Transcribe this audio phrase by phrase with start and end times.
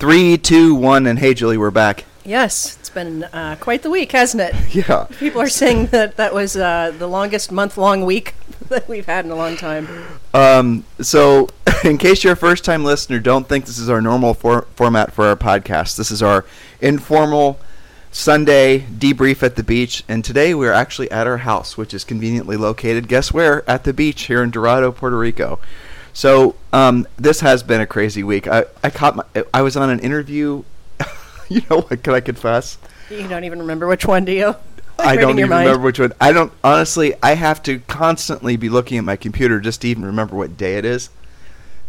[0.00, 2.06] Three, two, one, and hey, Julie, we're back.
[2.24, 4.54] Yes, it's been uh, quite the week, hasn't it?
[4.88, 5.04] Yeah.
[5.18, 8.34] People are saying that that was uh, the longest month-long week
[8.70, 9.86] that we've had in a long time.
[10.32, 11.50] Um, so,
[11.84, 15.12] in case you're a first time listener, don't think this is our normal for- format
[15.12, 15.98] for our podcast.
[15.98, 16.46] This is our
[16.80, 17.60] informal
[18.10, 20.02] Sunday debrief at the beach.
[20.08, 23.68] And today we're actually at our house, which is conveniently located, guess where?
[23.68, 25.58] At the beach here in Dorado, Puerto Rico.
[26.12, 28.48] So, um, this has been a crazy week.
[28.48, 29.24] I, I caught my,
[29.54, 30.64] I was on an interview.
[31.48, 32.02] you know what?
[32.02, 32.78] Can I confess?
[33.10, 34.54] You don't even remember which one, do you?
[34.98, 35.66] I don't even mind.
[35.66, 36.12] remember which one.
[36.20, 37.14] I don't honestly.
[37.22, 40.76] I have to constantly be looking at my computer just to even remember what day
[40.76, 41.08] it is,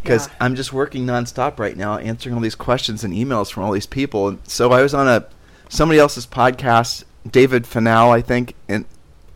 [0.02, 0.33] because Yeah.
[0.39, 3.85] I'm just working nonstop right now, answering all these questions and emails from all these
[3.85, 4.30] people.
[4.30, 5.25] And so I was on a
[5.67, 8.85] somebody else's podcast, David Fanal, I think, and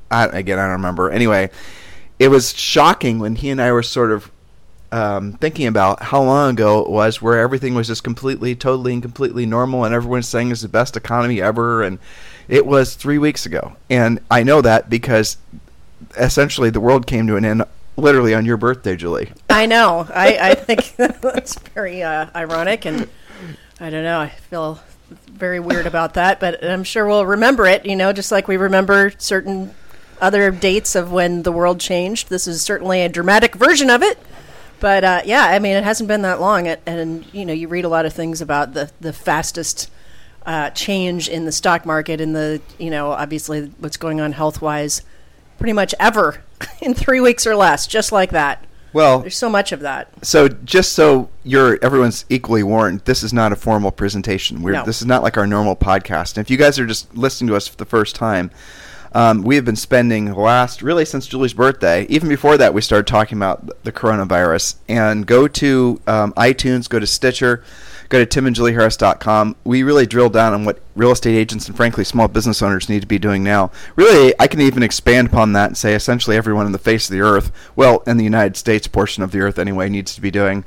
[0.09, 1.11] I, again I don't remember.
[1.11, 1.49] Anyway,
[2.17, 4.31] it was shocking when he and I were sort of
[4.91, 9.01] um, thinking about how long ago it was where everything was just completely, totally, and
[9.01, 11.99] completely normal, and everyone's saying it's the best economy ever, and
[12.47, 13.75] it was three weeks ago.
[13.89, 15.37] And I know that because
[16.17, 17.63] essentially the world came to an end
[17.97, 19.31] literally on your birthday, Julie.
[19.49, 20.07] I know.
[20.13, 23.09] I, I think that's very uh, ironic, and
[23.79, 24.19] I don't know.
[24.19, 24.79] I feel
[25.27, 27.85] very weird about that, but I'm sure we'll remember it.
[27.85, 29.73] You know, just like we remember certain
[30.21, 32.29] other dates of when the world changed.
[32.29, 34.17] This is certainly a dramatic version of it.
[34.85, 37.67] But uh, yeah, I mean, it hasn't been that long, and, and you know, you
[37.67, 39.89] read a lot of things about the the fastest
[40.45, 44.61] uh, change in the stock market, and the you know, obviously what's going on health
[44.61, 45.01] wise,
[45.57, 46.43] pretty much ever
[46.83, 48.63] in three weeks or less, just like that.
[48.93, 50.23] Well, There's so much of that.
[50.23, 54.61] so just so you're everyone's equally warned, this is not a formal presentation.
[54.61, 54.85] We're, No.
[54.85, 56.37] This is not like our normal podcast.
[56.37, 58.51] And if you guys are just listening to us for the first time,
[59.15, 62.05] um, we have been spending the last really since Julie's birthday.
[62.09, 64.75] Even before that, we started talking about the coronavirus.
[64.89, 67.63] And go to um, iTunes, go to Stitcher,
[68.09, 69.55] go to timandjulieharris.com.
[69.63, 73.03] We really drill down on what real estate agents and frankly small business owners need
[73.03, 73.71] to be doing now.
[73.95, 77.13] Really, I can even expand upon that and say essentially everyone on the face of
[77.13, 80.29] the earth, well, in the United States portion of the earth anyway, needs to be
[80.29, 80.65] doing.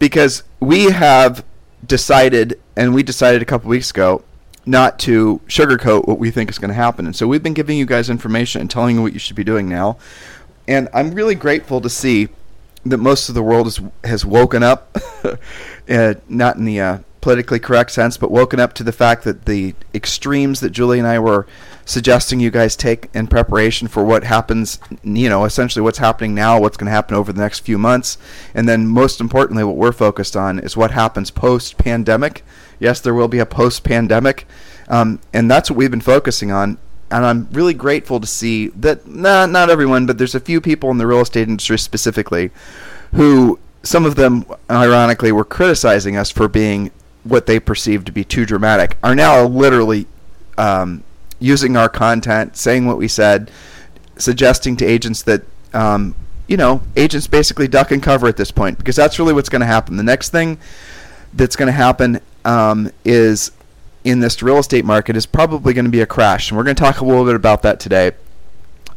[0.00, 1.44] Because we have
[1.86, 4.24] decided, and we decided a couple weeks ago,
[4.66, 7.06] not to sugarcoat what we think is going to happen.
[7.06, 9.44] And so we've been giving you guys information and telling you what you should be
[9.44, 9.98] doing now.
[10.66, 12.28] And I'm really grateful to see
[12.84, 14.96] that most of the world is, has woken up,
[15.88, 19.46] uh, not in the uh, politically correct sense, but woken up to the fact that
[19.46, 21.46] the extremes that Julie and I were
[21.86, 26.60] suggesting you guys take in preparation for what happens, you know, essentially what's happening now,
[26.60, 28.18] what's going to happen over the next few months,
[28.54, 32.44] and then most importantly, what we're focused on is what happens post pandemic.
[32.84, 34.46] Yes, there will be a post pandemic,
[34.88, 36.78] um, and that's what we've been focusing on
[37.10, 40.90] and I'm really grateful to see that nah, not everyone, but there's a few people
[40.90, 42.50] in the real estate industry specifically
[43.12, 46.90] who some of them ironically were criticizing us for being
[47.22, 50.06] what they perceived to be too dramatic are now literally
[50.58, 51.04] um,
[51.38, 53.50] using our content, saying what we said,
[54.16, 56.14] suggesting to agents that um,
[56.48, 59.60] you know agents basically duck and cover at this point because that's really what's going
[59.60, 59.96] to happen.
[59.96, 60.58] The next thing
[61.32, 63.52] that's going to happen um, is
[64.04, 66.76] in this real estate market is probably going to be a crash, and we're going
[66.76, 68.12] to talk a little bit about that today,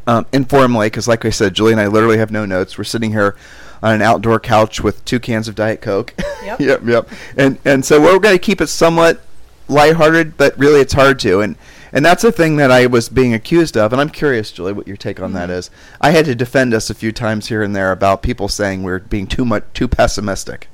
[0.05, 2.77] um, informally, because like I said, Julie and I literally have no notes.
[2.77, 3.35] We're sitting here
[3.81, 6.13] on an outdoor couch with two cans of Diet Coke.
[6.43, 6.59] Yep.
[6.59, 7.09] yep, yep.
[7.35, 9.21] And and so we're going to keep it somewhat
[9.67, 11.41] lighthearted, but really it's hard to.
[11.41, 11.55] And
[11.91, 13.93] and that's the thing that I was being accused of.
[13.93, 15.69] And I'm curious, Julie, what your take on that is.
[16.01, 18.99] I had to defend us a few times here and there about people saying we're
[18.99, 20.67] being too much too pessimistic.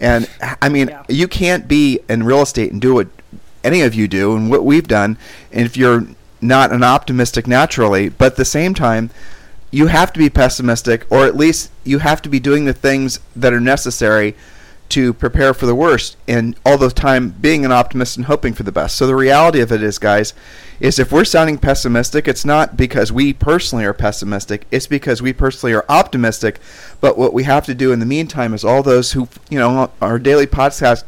[0.00, 0.28] And
[0.62, 1.02] I mean, Yeah.
[1.08, 3.08] you can't be in real estate and do what
[3.64, 5.18] any of you do and what we've done.
[5.52, 6.06] And if you're
[6.40, 9.10] not an optimistic naturally, but at the same time,
[9.70, 13.20] you have to be pessimistic, or at least you have to be doing the things
[13.36, 14.34] that are necessary
[14.90, 18.62] to prepare for the worst, and all the time being an optimist and hoping for
[18.62, 18.96] the best.
[18.96, 20.32] So the reality of it is, guys,
[20.80, 24.66] is if we're sounding pessimistic, it's not because we personally are pessimistic.
[24.70, 26.60] It's because we personally are optimistic.
[27.00, 29.90] But what we have to do in the meantime is all those who, you know,
[30.00, 31.04] our daily podcast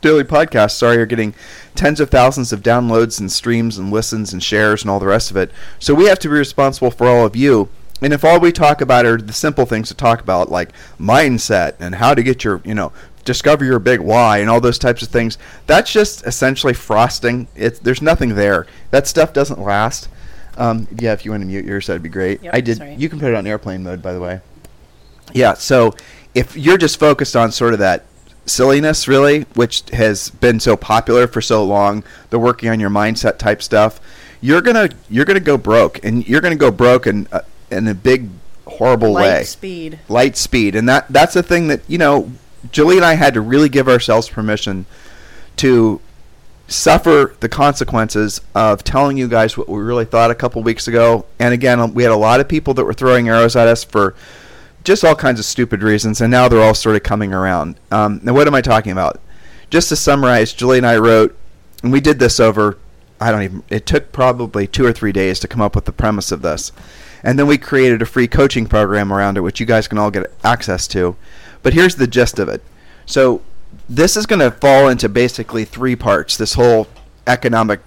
[0.00, 1.32] daily podcasts, sorry, are getting
[1.74, 5.30] tens of thousands of downloads and streams and listens and shares and all the rest
[5.30, 5.50] of it.
[5.78, 7.68] So we have to be responsible for all of you.
[8.02, 11.74] And if all we talk about are the simple things to talk about, like mindset
[11.78, 12.92] and how to get your, you know,
[13.24, 17.48] discover your big why and all those types of things, that's just essentially frosting.
[17.54, 18.66] It's there's nothing there.
[18.90, 20.08] That stuff doesn't last.
[20.56, 22.42] Um, yeah, if you want to mute yours, that'd be great.
[22.42, 22.76] Yep, I did.
[22.78, 22.94] sorry.
[22.94, 24.40] You can put it on airplane mode, by the way.
[25.32, 25.54] Yeah.
[25.54, 25.94] So
[26.34, 28.04] if you're just focused on sort of that
[28.46, 33.38] silliness, really, which has been so popular for so long, the working on your mindset
[33.38, 34.00] type stuff,
[34.40, 37.40] you're gonna you're gonna go broke, and you're gonna go broke in uh,
[37.70, 38.28] in a big
[38.66, 39.38] horrible way.
[39.38, 39.98] Light speed.
[40.08, 42.30] Light speed, and that that's the thing that you know,
[42.70, 44.86] Julie and I had to really give ourselves permission
[45.56, 46.00] to
[46.68, 51.26] suffer the consequences of telling you guys what we really thought a couple weeks ago.
[51.38, 54.14] And again, we had a lot of people that were throwing arrows at us for
[54.84, 57.76] just all kinds of stupid reasons, and now they're all sort of coming around.
[57.90, 59.20] Um, now, what am I talking about?
[59.70, 61.36] Just to summarize, Julie and I wrote,
[61.82, 62.78] and we did this over,
[63.20, 65.92] I don't even, it took probably two or three days to come up with the
[65.92, 66.72] premise of this.
[67.22, 70.10] And then we created a free coaching program around it, which you guys can all
[70.10, 71.16] get access to.
[71.62, 72.62] But here's the gist of it.
[73.06, 73.42] So,
[73.88, 76.88] this is going to fall into basically three parts this whole
[77.26, 77.80] economic,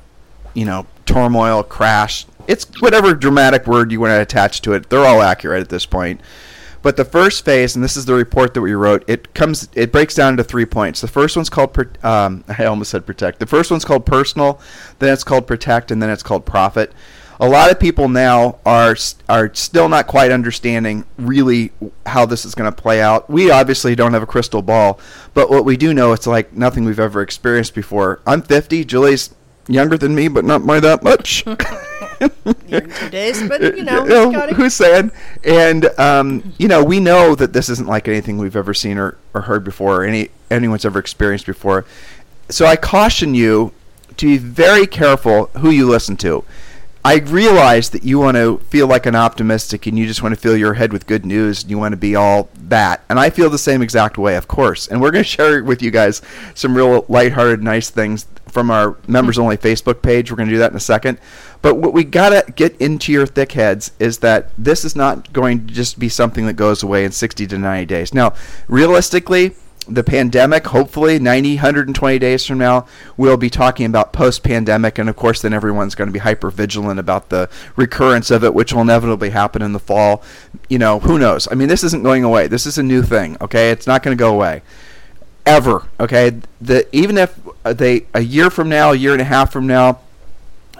[0.53, 2.25] you know, turmoil, crash.
[2.47, 4.89] It's whatever dramatic word you want to attach to it.
[4.89, 6.21] They're all accurate at this point.
[6.85, 9.91] But the first phase, and this is the report that we wrote, it comes, it
[9.91, 11.01] breaks down into three points.
[11.01, 13.39] The first one's called, um, I almost said protect.
[13.39, 14.61] The first one's called personal,
[14.99, 16.93] then it's called protect, and then it's called profit.
[17.39, 18.95] A lot of people now are
[19.27, 21.71] are still not quite understanding really
[22.05, 23.29] how this is going to play out.
[23.29, 24.99] We obviously don't have a crystal ball,
[25.33, 28.21] but what we do know, it's like nothing we've ever experienced before.
[28.25, 28.85] I'm 50.
[28.85, 29.35] Julie's
[29.67, 31.43] younger than me, but not by that much.
[32.19, 35.11] Two days, but you know, you know who's saying?
[35.43, 39.17] And um, you know, we know that this isn't like anything we've ever seen or,
[39.33, 41.85] or heard before, or any anyone's ever experienced before.
[42.49, 43.73] So I caution you
[44.17, 46.43] to be very careful who you listen to.
[47.05, 50.41] I realize that you want to feel like an optimistic and you just want to
[50.41, 53.03] fill your head with good news and you want to be all that.
[53.09, 54.87] And I feel the same exact way, of course.
[54.87, 56.23] And we're going to share with you guys
[56.55, 60.31] some real lighthearted, nice things from our members only Facebook page.
[60.31, 61.19] We're going to do that in a second.
[61.61, 65.31] But what we got to get into your thick heads is that this is not
[65.31, 68.15] going to just be something that goes away in 60 to 90 days.
[68.15, 68.33] Now,
[68.67, 69.53] realistically,
[69.87, 72.87] the pandemic, hopefully 90, 120 days from now,
[73.17, 74.97] we'll be talking about post pandemic.
[74.97, 78.53] And of course, then everyone's going to be hyper vigilant about the recurrence of it,
[78.53, 80.23] which will inevitably happen in the fall.
[80.69, 81.47] You know, who knows?
[81.51, 82.47] I mean, this isn't going away.
[82.47, 83.71] This is a new thing, okay?
[83.71, 84.61] It's not going to go away.
[85.45, 86.39] Ever, okay?
[86.59, 89.99] The, even if they, a year from now, a year and a half from now,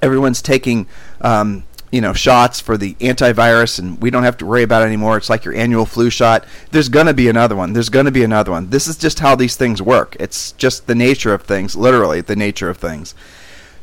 [0.02, 0.88] everyone's taking
[1.22, 4.86] um, you know shots for the antivirus and we don't have to worry about it
[4.86, 5.18] anymore.
[5.18, 6.46] It's like your annual flu shot.
[6.72, 7.74] There's going to be another one.
[7.74, 8.70] There's going to be another one.
[8.70, 10.16] This is just how these things work.
[10.20, 13.16] It's just the nature of things literally the nature of things.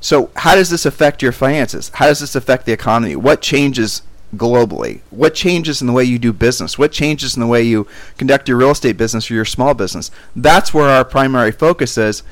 [0.01, 1.91] So how does this affect your finances?
[1.95, 3.15] How does this affect the economy?
[3.15, 4.03] What changes
[4.35, 5.01] globally?
[5.11, 6.77] What changes in the way you do business?
[6.79, 7.87] What changes in the way you
[8.19, 10.11] conduct your real estate business or your small business?
[10.35, 12.23] That's where our primary focus is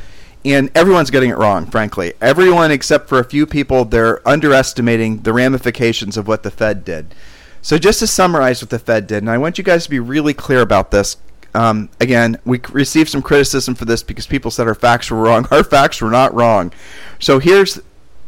[0.45, 2.15] and everyone's getting it wrong, frankly.
[2.21, 7.15] Everyone except for a few people, they're underestimating the ramifications of what the Fed did.
[7.63, 9.99] So, just to summarize what the Fed did, and I want you guys to be
[9.99, 11.19] really clear about this.
[11.53, 15.47] Um, again, we received some criticism for this because people said our facts were wrong.
[15.51, 16.73] Our facts were not wrong.
[17.19, 17.81] So, here's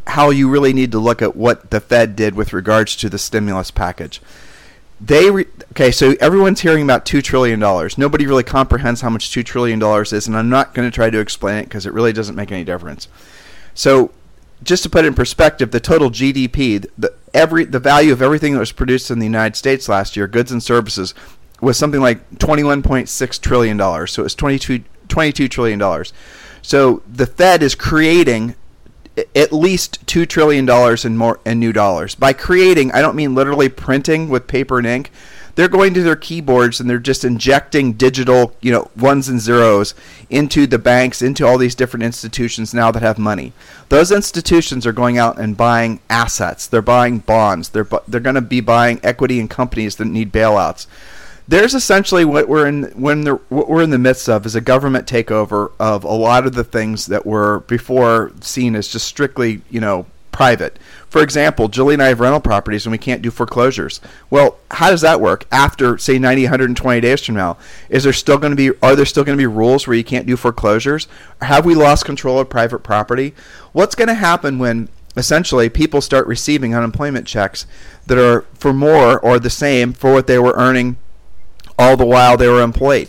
[0.07, 3.19] how you really need to look at what the Fed did with regards to the
[3.19, 4.21] stimulus package
[5.05, 7.59] they re- okay so everyone's hearing about $2 trillion
[7.99, 11.19] nobody really comprehends how much $2 trillion is and i'm not going to try to
[11.19, 13.09] explain it because it really doesn't make any difference.
[13.75, 14.13] So
[14.63, 18.53] just to put it in perspective the total gdp the every the value of everything
[18.53, 21.15] that was produced in the united states last year goods and services
[21.63, 24.13] was something like 21.6 trillion dollars.
[24.13, 26.13] So it was 22 22 trillion dollars.
[26.61, 28.57] So the fed is creating
[29.35, 32.15] at least two trillion dollars in more in new dollars.
[32.15, 35.11] By creating, I don't mean literally printing with paper and ink.
[35.55, 39.95] They're going to their keyboards and they're just injecting digital, you know, ones and zeros
[40.31, 43.53] into the banks, into all these different institutions now that have money.
[43.91, 46.67] Those institutions are going out and buying assets.
[46.67, 47.69] They're buying bonds.
[47.69, 50.87] They're bu- they're going to be buying equity in companies that need bailouts
[51.49, 54.61] there's essentially what we're in when the, what we're in the midst of is a
[54.61, 59.63] government takeover of a lot of the things that were before seen as just strictly
[59.71, 60.79] you know private.
[61.09, 64.01] For example, Julie and I have rental properties and we can't do foreclosures.
[64.31, 67.59] Well, how does that work after say 90 120 days from now?
[67.91, 70.05] Is there still going to be are there still going to be rules where you
[70.05, 71.07] can't do foreclosures?
[71.43, 73.35] Have we lost control of private property?
[73.73, 77.67] What's going to happen when essentially people start receiving unemployment checks
[78.07, 80.97] that are for more or the same for what they were earning
[81.79, 83.09] all the while they were employed.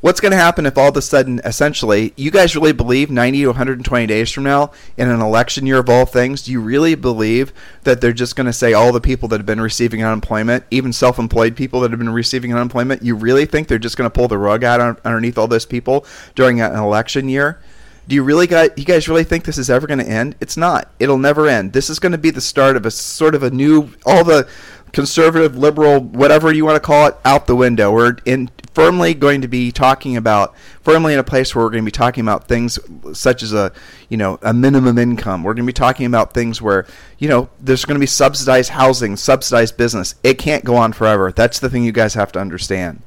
[0.00, 3.40] What's going to happen if all of a sudden, essentially, you guys really believe 90
[3.40, 6.94] to 120 days from now, in an election year of all things, do you really
[6.94, 10.62] believe that they're just going to say all the people that have been receiving unemployment,
[10.70, 14.08] even self employed people that have been receiving unemployment, you really think they're just going
[14.08, 17.58] to pull the rug out underneath all those people during an election year?
[18.06, 20.34] Do you really got you guys really think this is ever going to end?
[20.40, 20.90] It's not.
[20.98, 21.74] It'll never end.
[21.74, 24.48] This is going to be the start of a sort of a new all the
[24.92, 27.92] conservative, liberal, whatever you want to call it, out the window.
[27.92, 31.82] We're in firmly going to be talking about firmly in a place where we're going
[31.82, 32.78] to be talking about things
[33.12, 33.72] such as a
[34.08, 35.42] you know a minimum income.
[35.42, 36.86] We're going to be talking about things where
[37.18, 40.14] you know there's going to be subsidized housing, subsidized business.
[40.22, 41.32] It can't go on forever.
[41.32, 43.02] That's the thing you guys have to understand.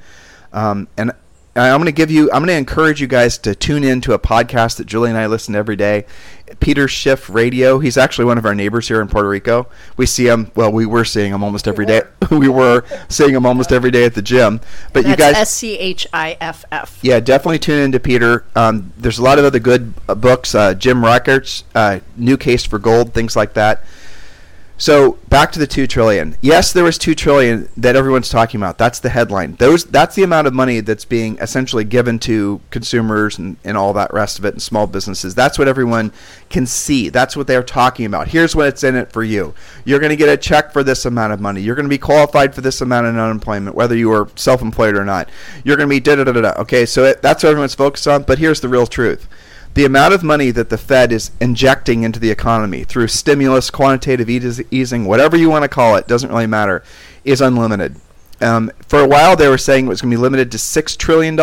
[0.54, 1.14] Um, and
[1.56, 4.14] I'm going to give you, I'm going to encourage you guys to tune in to
[4.14, 6.06] a podcast that Julie and I listen to every day.
[6.60, 7.80] Peter Schiff Radio.
[7.80, 9.68] He's actually one of our neighbors here in Puerto Rico.
[9.98, 10.52] We see him.
[10.56, 12.02] Well, we were seeing him almost every day.
[12.32, 14.62] we were seeing him almost every day at the gym.
[14.94, 17.00] But you guys, S C H I F F.
[17.02, 18.46] yeah, definitely tune into Peter.
[18.56, 20.54] Um, there's a lot of other good uh, books.
[20.54, 23.84] Uh, Jim Rickards' uh, New Case for Gold, things like that.
[24.82, 26.36] So back to the two trillion.
[26.42, 28.80] Yes, there was two trillion that everyone's talking about.
[28.80, 29.54] That's the headline.
[29.58, 33.94] Those that's the amount of money that's being essentially given to consumers and, and all
[33.94, 35.36] that rest of it and small businesses.
[35.36, 36.12] That's what everyone
[36.50, 37.10] can see.
[37.10, 38.30] That's what they're talking about.
[38.30, 39.54] Here's what's in it for you.
[39.86, 41.62] You're going to get a check for this amount of money.
[41.62, 45.06] You're going to be qualified for this amount of unemployment, whether you are self-employed or
[45.06, 45.30] not.
[45.64, 46.60] You're going to be da da da da.
[46.60, 48.24] Okay, so it, that's what everyone's focused on.
[48.24, 49.28] But here's the real truth
[49.74, 54.30] the amount of money that the Fed is injecting into the economy through stimulus, quantitative
[54.30, 56.84] easing, whatever you want to call it, doesn't really matter,
[57.24, 57.96] is unlimited.
[58.42, 60.98] Um, for a while, they were saying it was going to be limited to $6
[60.98, 61.40] trillion,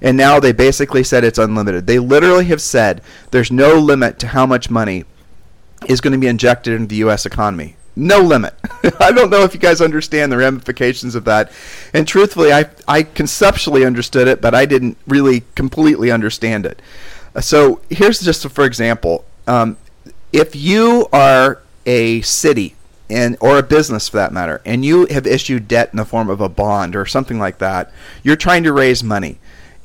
[0.00, 1.86] and now they basically said it's unlimited.
[1.86, 5.04] They literally have said there's no limit to how much money
[5.86, 7.26] is going to be injected into the U.S.
[7.26, 7.76] economy.
[7.94, 8.54] No limit.
[9.00, 11.52] I don't know if you guys understand the ramifications of that.
[11.92, 16.80] And truthfully, I, I conceptually understood it, but I didn't really completely understand it.
[17.40, 19.76] So here's just for example, um,
[20.32, 22.74] if you are a city
[23.10, 26.30] and or a business for that matter, and you have issued debt in the form
[26.30, 29.38] of a bond or something like that, you're trying to raise money,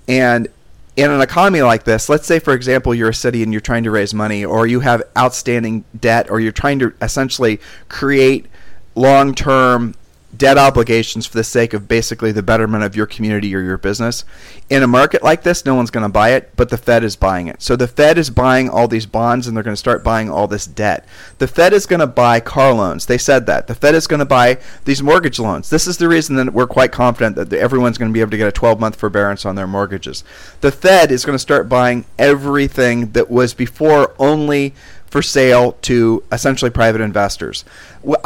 [0.08, 0.48] and
[0.96, 3.84] in an economy like this, let's say, for example, you're a city and you're trying
[3.84, 8.48] to raise money, or you have outstanding debt, or you're trying to essentially create
[8.96, 9.94] long term
[10.36, 14.26] debt obligations for the sake of basically the betterment of your community or your business.
[14.70, 17.16] In a market like this, no one's going to buy it, but the Fed is
[17.16, 17.62] buying it.
[17.62, 20.48] So the Fed is buying all these bonds and they're going to start buying all
[20.48, 21.06] this debt.
[21.38, 23.06] The Fed is going to buy car loans.
[23.06, 23.68] They said that.
[23.68, 25.70] The Fed is going to buy these mortgage loans.
[25.70, 28.38] This is the reason that we're quite confident that everyone's going to be able to
[28.38, 30.24] get a 12 month forbearance on their mortgages.
[30.62, 34.74] The Fed is going to start buying everything that was before only
[35.10, 37.64] for sale to essentially private investors.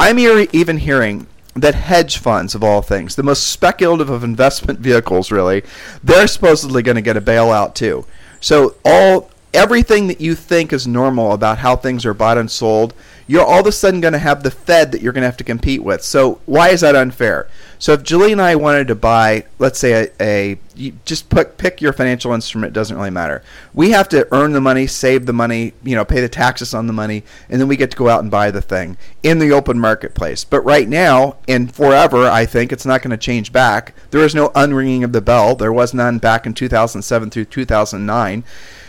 [0.00, 5.30] I'm even hearing that hedge funds of all things, the most speculative of investment vehicles
[5.30, 5.62] really,
[6.02, 8.06] they're supposedly going to get a bailout too.
[8.40, 12.94] So all everything that you think is normal about how things are bought and sold,
[13.32, 15.38] you're all of a sudden going to have the Fed that you're going to have
[15.38, 16.02] to compete with.
[16.02, 17.48] So why is that unfair?
[17.78, 21.80] So if Julie and I wanted to buy, let's say, a, a just put, pick
[21.80, 23.42] your financial instrument, doesn't really matter.
[23.72, 26.86] We have to earn the money, save the money, you know, pay the taxes on
[26.86, 29.50] the money, and then we get to go out and buy the thing in the
[29.50, 30.44] open marketplace.
[30.44, 33.94] But right now, and forever, I think it's not going to change back.
[34.10, 35.54] There is no unringing of the bell.
[35.54, 38.44] There was none back in 2007 through 2009.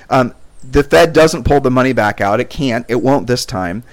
[0.10, 0.34] Um,
[0.70, 2.40] the Fed doesn't pull the money back out.
[2.40, 2.86] It can't.
[2.90, 3.84] It won't this time.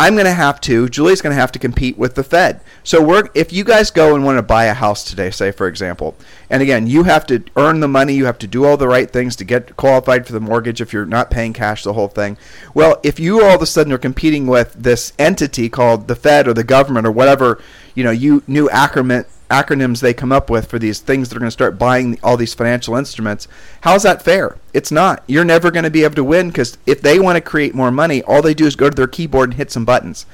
[0.00, 2.62] I'm going to have to, Julie's going to have to compete with the Fed.
[2.82, 5.68] So we're, if you guys go and want to buy a house today, say for
[5.68, 6.16] example,
[6.48, 9.10] and again, you have to earn the money, you have to do all the right
[9.10, 12.38] things to get qualified for the mortgage if you're not paying cash, the whole thing.
[12.72, 16.48] Well, if you all of a sudden are competing with this entity called the Fed
[16.48, 17.60] or the government or whatever,
[17.94, 21.40] you know, you new acronym acronyms they come up with for these things that are
[21.40, 23.46] going to start buying all these financial instruments.
[23.82, 24.56] How's that fair?
[24.72, 25.22] It's not.
[25.26, 27.90] You're never going to be able to win because if they want to create more
[27.90, 30.26] money, all they do is go to their keyboard and hit some buttons.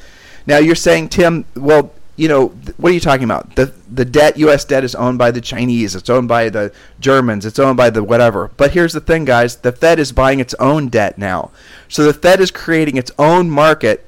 [0.46, 3.56] Now you're saying, Tim, well, you know, what are you talking about?
[3.56, 4.64] The the debt, U.S.
[4.64, 5.94] debt, is owned by the Chinese.
[5.94, 7.44] It's owned by the Germans.
[7.44, 8.50] It's owned by the whatever.
[8.56, 11.50] But here's the thing, guys: the Fed is buying its own debt now.
[11.88, 14.05] So the Fed is creating its own market.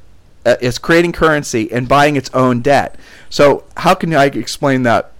[0.48, 2.96] Uh, it's creating currency and buying its own debt.
[3.28, 5.12] So how can I explain that?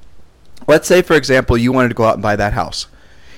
[0.67, 2.87] Let's say, for example, you wanted to go out and buy that house.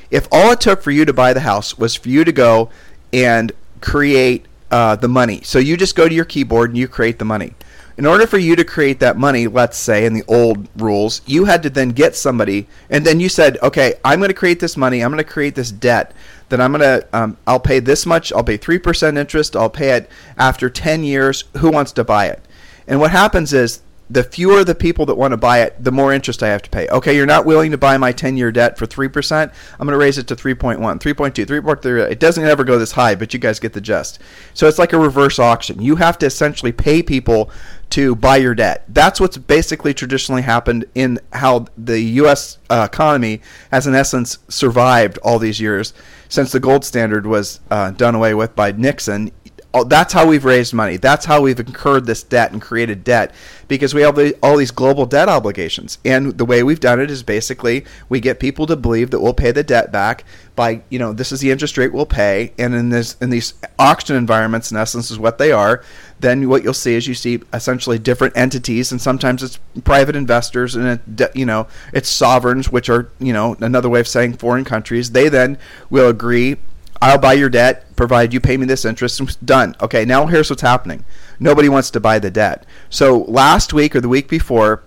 [0.09, 2.71] If all it took for you to buy the house was for you to go
[3.13, 7.19] and create uh, the money, so you just go to your keyboard and you create
[7.19, 7.55] the money.
[7.97, 11.47] In order for you to create that money, let's say in the old rules, you
[11.47, 14.77] had to then get somebody, and then you said, "Okay, I'm going to create this
[14.77, 15.01] money.
[15.01, 16.13] I'm going to create this debt.
[16.50, 18.33] Then I'm to, um, I'll pay this much.
[18.33, 19.57] I'll pay three percent interest.
[19.57, 21.45] I'll pay it after ten years.
[21.59, 22.42] Who wants to buy it?"
[22.87, 23.80] And what happens is
[24.11, 26.71] the fewer the people that want to buy it, the more interest I have to
[26.71, 26.88] pay.
[26.88, 29.52] Okay, you're not willing to buy my 10 year debt for 3%.
[29.78, 32.11] I'm going to raise it to 3.1, 3.2, 3.3.
[32.11, 34.19] It doesn't ever go this high, but you guys get the gist.
[34.52, 35.80] So it's like a reverse auction.
[35.80, 37.50] You have to essentially pay people
[37.90, 38.85] to buy your debt.
[38.88, 42.59] That's what's basically traditionally happened in how the U.S.
[42.69, 43.40] Uh, economy
[43.71, 45.95] has, in essence, survived all these years
[46.31, 49.33] since the gold standard was uh, done away with by Nixon
[49.73, 50.97] all, that's how we've raised money.
[50.97, 53.33] That's how we've incurred this debt and created debt
[53.69, 55.99] because we have the, all these global debt obligations.
[56.05, 59.35] And the way we've done it is basically we get people to believe that we'll
[59.35, 60.25] pay the debt back
[60.57, 62.53] by, you know, this is the interest rate we'll pay.
[62.59, 65.85] And in this in these auction environments, in essence, is what they are.
[66.19, 70.77] Then what you'll see is you see essentially different entities, and sometimes it's private investors,
[70.77, 74.65] and it, you know it's sovereigns, which are you know another way of saying foreign
[74.65, 75.12] countries.
[75.12, 75.57] They then
[75.89, 76.57] will agree
[77.02, 79.45] I'll buy your debt, provided you pay me this interest.
[79.45, 79.75] Done.
[79.80, 81.04] Okay, now here's what's happening.
[81.38, 82.66] Nobody wants to buy the debt.
[82.90, 84.83] So last week or the week before,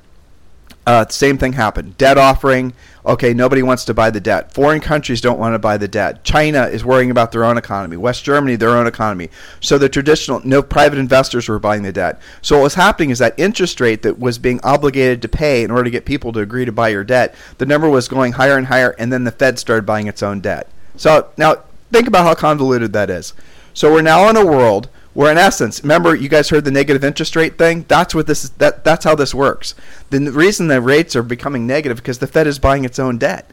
[0.85, 1.97] uh, same thing happened.
[1.97, 2.73] Debt offering.
[3.05, 4.53] Okay, nobody wants to buy the debt.
[4.53, 6.23] Foreign countries don't want to buy the debt.
[6.23, 7.97] China is worrying about their own economy.
[7.97, 9.29] West Germany, their own economy.
[9.59, 12.21] So the traditional, no private investors were buying the debt.
[12.41, 15.71] So what was happening is that interest rate that was being obligated to pay in
[15.71, 18.57] order to get people to agree to buy your debt, the number was going higher
[18.57, 20.67] and higher, and then the Fed started buying its own debt.
[20.95, 21.63] So now
[21.93, 23.35] Think about how convoluted that is.
[23.75, 27.03] So we're now in a world where, in essence, remember you guys heard the negative
[27.03, 27.85] interest rate thing.
[27.87, 28.49] That's what this is.
[28.49, 29.75] That that's how this works.
[30.09, 33.47] The reason the rates are becoming negative because the Fed is buying its own debt.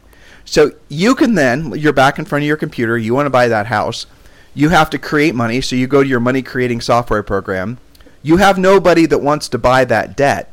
[0.47, 2.97] So you can then you're back in front of your computer.
[2.97, 4.07] You want to buy that house.
[4.55, 5.61] You have to create money.
[5.61, 7.77] So you go to your money creating software program.
[8.23, 10.51] You have nobody that wants to buy that debt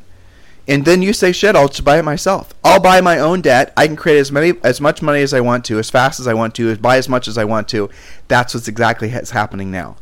[0.68, 2.54] and then you say, "Shit, I'll just buy it myself.
[2.64, 3.74] I'll buy my own debt.
[3.78, 6.28] I can create as many, as much money as I want to, as fast as
[6.28, 7.90] I want to, buy as much as I want to."
[8.28, 9.96] That's what's exactly is happening now.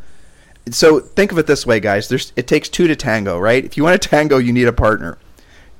[0.71, 2.07] So think of it this way, guys.
[2.07, 3.63] There's it takes two to tango, right?
[3.63, 5.17] If you want to tango, you need a partner.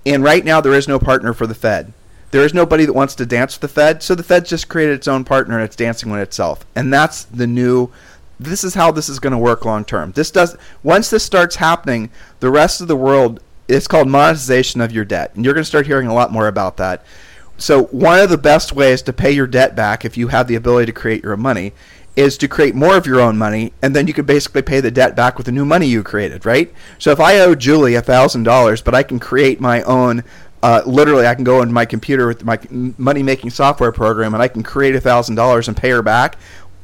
[0.06, 1.92] And right now, there is no partner for the Fed.
[2.30, 4.96] There is nobody that wants to dance with the Fed, so the Fed just created
[4.96, 6.66] its own partner and it's dancing with itself.
[6.76, 7.90] And that's the new
[8.40, 10.12] this is how this is going to work long term.
[10.12, 14.92] This does once this starts happening, the rest of the world it's called monetization of
[14.92, 17.04] your debt, and you're going to start hearing a lot more about that.
[17.58, 20.56] So one of the best ways to pay your debt back, if you have the
[20.56, 21.74] ability to create your own money,
[22.16, 24.92] is to create more of your own money, and then you can basically pay the
[24.92, 26.74] debt back with the new money you created, right?
[26.98, 30.24] So if I owe Julie a thousand dollars, but I can create my own.
[30.64, 34.42] Uh, literally, I can go into my computer with my money making software program and
[34.42, 36.38] I can create a thousand dollars and pay her back.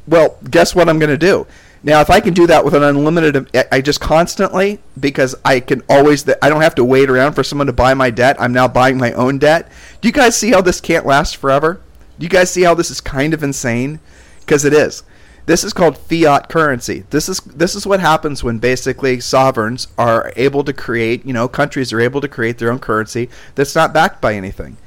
[0.07, 1.47] Well, guess what I'm going to do?
[1.83, 5.81] Now, if I can do that with an unlimited, I just constantly because I can
[5.89, 6.27] always.
[6.41, 8.35] I don't have to wait around for someone to buy my debt.
[8.39, 9.71] I'm now buying my own debt.
[9.99, 11.81] Do you guys see how this can't last forever?
[12.19, 13.99] Do you guys see how this is kind of insane?
[14.41, 15.03] Because it is.
[15.47, 17.03] This is called fiat currency.
[17.09, 21.25] This is this is what happens when basically sovereigns are able to create.
[21.25, 24.77] You know, countries are able to create their own currency that's not backed by anything.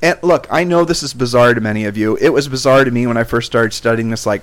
[0.00, 2.16] And look, I know this is bizarre to many of you.
[2.18, 4.42] It was bizarre to me when I first started studying this, like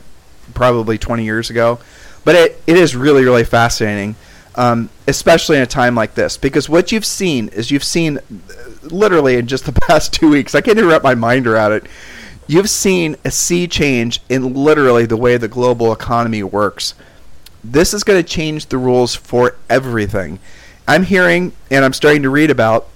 [0.54, 1.80] probably 20 years ago.
[2.24, 4.16] But it, it is really, really fascinating,
[4.56, 8.22] um, especially in a time like this, because what you've seen is you've seen uh,
[8.84, 11.88] literally in just the past two weeks, I can't even wrap my mind around it.
[12.48, 16.96] You've seen a sea change in literally the way the global economy works.
[17.64, 20.40] This is going to change the rules for everything.
[20.88, 22.88] I'm hearing and I'm starting to read about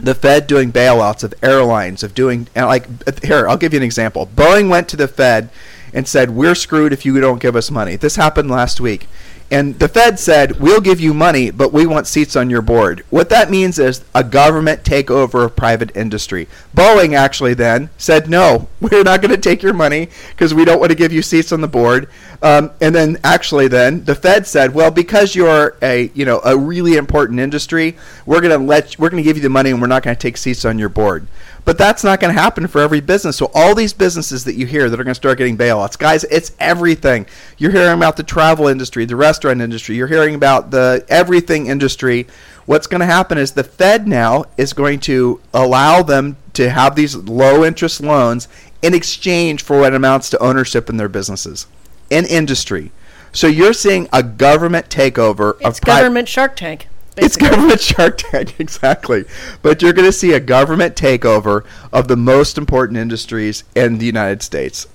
[0.00, 2.86] the Fed doing bailouts of airlines, of doing, like,
[3.24, 4.26] here, I'll give you an example.
[4.26, 5.50] Boeing went to the Fed
[5.92, 7.96] and said, We're screwed if you don't give us money.
[7.96, 9.08] This happened last week.
[9.52, 13.04] And the Fed said, We'll give you money, but we want seats on your board.
[13.10, 16.48] What that means is a government takeover of private industry.
[16.74, 20.80] Boeing actually then said, No, we're not going to take your money because we don't
[20.80, 22.08] want to give you seats on the board.
[22.40, 26.56] Um, and then actually then the Fed said, Well, because you're a you know a
[26.56, 29.82] really important industry, we're going to let we're going to give you the money and
[29.82, 31.26] we're not going to take seats on your board.
[31.64, 33.36] But that's not going to happen for every business.
[33.36, 36.24] So all these businesses that you hear that are going to start getting bailouts, guys,
[36.24, 37.26] it's everything.
[37.56, 39.94] You're hearing about the travel industry, the restaurant industry.
[39.94, 42.26] You're hearing about the everything industry.
[42.66, 46.96] What's going to happen is the Fed now is going to allow them to have
[46.96, 48.48] these low interest loans
[48.82, 51.66] in exchange for what amounts to ownership in their businesses,
[52.10, 52.90] in industry.
[53.32, 56.88] So you're seeing a government takeover it's of government pri- Shark Tank.
[57.14, 57.26] Basically.
[57.26, 59.24] It's government Shark Tank, exactly.
[59.60, 64.06] But you're going to see a government takeover of the most important industries in the
[64.06, 64.86] United States.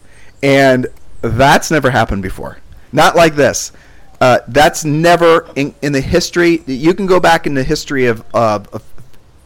[0.42, 0.88] And
[1.22, 2.58] that's never happened before.
[2.92, 3.72] Not like this.
[4.20, 6.64] Uh, that's never in, in, the history.
[6.66, 8.84] You can go back in the history of, uh, of,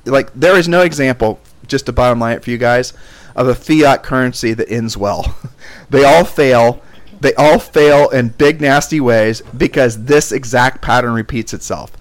[0.06, 2.94] like, there is no example, just to bottom line it for you guys,
[3.36, 5.38] of a fiat currency that ends well.
[5.90, 6.82] they all fail.
[7.20, 11.92] They all fail in big, nasty ways because this exact pattern repeats itself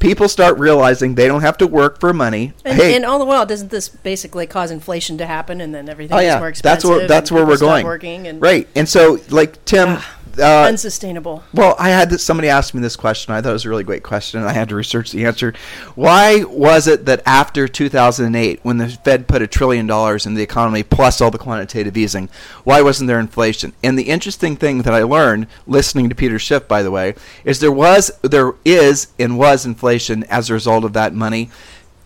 [0.00, 2.52] people start realizing they don't have to work for money.
[2.64, 5.88] And, hey, and all the while, doesn't this basically cause inflation to happen, and then
[5.88, 6.38] everything oh, yeah.
[6.38, 6.82] more expensive?
[6.82, 7.86] That's where that's where we're going.
[7.86, 9.98] Working and right, and so like Tim,
[10.38, 11.42] Uh, unsustainable.
[11.52, 13.34] Well, I had this, somebody asked me this question.
[13.34, 15.54] I thought it was a really great question, and I had to research the answer.
[15.94, 20.42] Why was it that after 2008, when the Fed put a trillion dollars in the
[20.42, 22.28] economy plus all the quantitative easing,
[22.64, 23.72] why wasn't there inflation?
[23.82, 27.14] And the interesting thing that I learned listening to Peter Schiff, by the way,
[27.44, 31.50] is there was, there is, and was inflation as a result of that money.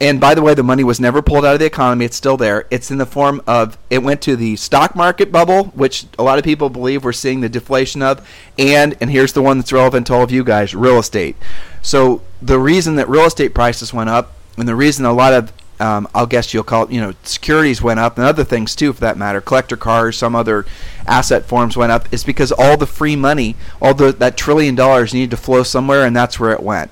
[0.04, 2.04] And by the way, the money was never pulled out of the economy.
[2.04, 2.66] It's still there.
[2.70, 6.36] It's in the form of it went to the stock market bubble, which a lot
[6.36, 10.08] of people believe we're seeing the deflation of, and and here's the one that's relevant
[10.08, 11.36] to all of you guys: real estate.
[11.80, 15.54] So the reason that real estate prices went up, and the reason a lot of
[15.80, 18.92] um, I'll guess you'll call it, you know, securities went up, and other things too,
[18.92, 20.66] for that matter, collector cars, some other
[21.06, 25.14] asset forms went up, is because all the free money, all the that trillion dollars
[25.14, 26.90] needed to flow somewhere, and that's where it went.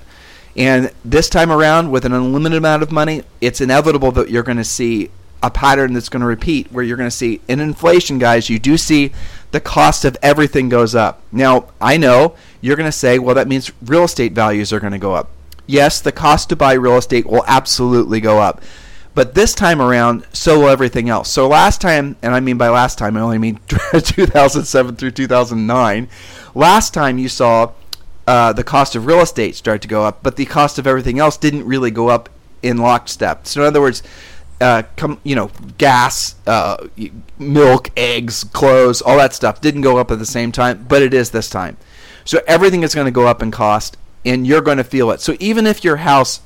[0.57, 4.59] And this time around, with an unlimited amount of money, it's inevitable that you're going
[4.59, 5.11] to see
[5.43, 8.59] a pattern that's going to repeat where you're going to see in inflation, guys, you
[8.59, 9.13] do see
[9.51, 11.21] the cost of everything goes up.
[11.33, 14.93] Now, I know you're going to say, well, that means real estate values are going
[14.93, 15.31] to go up.
[15.67, 18.63] Yes, the cost to buy real estate will absolutely go up.
[19.15, 21.31] But this time around, so will everything else.
[21.31, 26.09] So last time, and I mean by last time, I only mean 2007 through 2009.
[26.55, 27.73] Last time you saw
[28.33, 31.19] uh, the cost of real estate started to go up, but the cost of everything
[31.19, 32.31] else didn't really go up
[32.63, 33.47] in lockstep.
[33.47, 34.03] So in other words,
[34.59, 34.85] uh,
[35.23, 36.89] you know, gas, uh,
[37.39, 41.13] milk, eggs, clothes, all that stuff didn't go up at the same time, but it
[41.13, 41.77] is this time.
[42.25, 45.21] So everything is going to go up in cost, and you're going to feel it.
[45.21, 46.41] So even if your house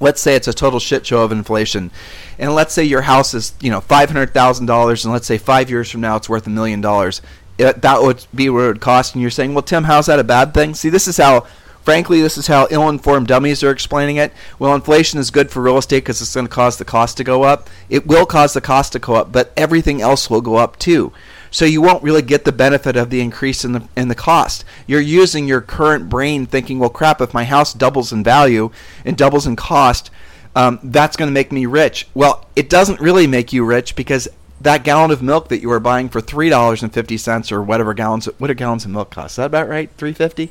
[0.00, 1.88] let's say it's a total shit show of inflation
[2.36, 6.00] and let's say your house is you know $500000 and let's say five years from
[6.00, 7.22] now it's worth a million dollars
[7.58, 9.14] it, that would be what it would cost.
[9.14, 10.74] And you're saying, well, Tim, how's that a bad thing?
[10.74, 11.46] See, this is how,
[11.82, 14.32] frankly, this is how ill-informed dummies are explaining it.
[14.58, 17.24] Well, inflation is good for real estate because it's going to cause the cost to
[17.24, 17.70] go up.
[17.88, 21.12] It will cause the cost to go up, but everything else will go up too.
[21.50, 24.64] So you won't really get the benefit of the increase in the in the cost.
[24.88, 28.72] You're using your current brain thinking, well, crap, if my house doubles in value
[29.04, 30.10] and doubles in cost,
[30.56, 32.08] um, that's going to make me rich.
[32.12, 34.26] Well, it doesn't really make you rich because
[34.64, 37.62] that gallon of milk that you were buying for three dollars and fifty cents or
[37.62, 39.32] whatever gallons what do gallons of milk cost?
[39.32, 39.90] Is that about right?
[39.96, 40.50] Three fifty?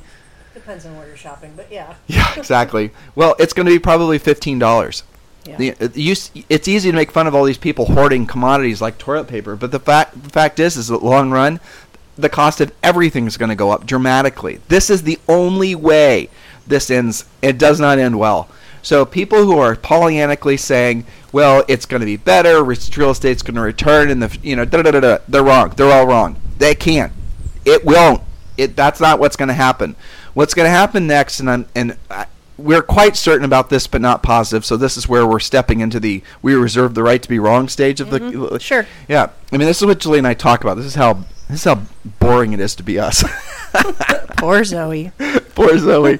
[0.54, 1.96] Depends on where you're shopping, but yeah.
[2.08, 2.92] Yeah, exactly.
[3.16, 5.04] well, it's going to be probably fifteen dollars.
[5.46, 5.58] Yeah.
[5.58, 5.90] The, uh,
[6.50, 9.72] it's easy to make fun of all these people hoarding commodities like toilet paper, but
[9.72, 11.60] the fact the fact is, is that long run,
[12.18, 14.62] the cost of everything is going to go up dramatically.
[14.70, 16.30] This is the only way
[16.66, 17.26] this ends.
[17.42, 18.48] It does not end well.
[18.84, 22.64] So people who are Pollyannically saying, "Well, it's going to be better.
[22.64, 25.70] Real estate's going to return," and the you know, da da da da, they're wrong.
[25.76, 26.36] They're all wrong.
[26.60, 27.12] They can't.
[27.66, 28.22] It won't.
[28.58, 29.96] It that's not what's going to happen.
[30.34, 32.26] What's going to happen next, and I'm, and I,
[32.58, 34.66] we're quite certain about this, but not positive.
[34.66, 37.68] So this is where we're stepping into the we reserve the right to be wrong
[37.70, 38.50] stage of Mhm.
[38.52, 38.60] the.
[38.60, 38.86] Sure.
[39.08, 40.76] Yeah, I mean, this is what Julie and I talk about.
[40.78, 41.82] This is how this is how
[42.20, 43.24] boring it is to be us.
[44.38, 45.12] Poor Zoe.
[45.56, 46.20] Poor Zoe.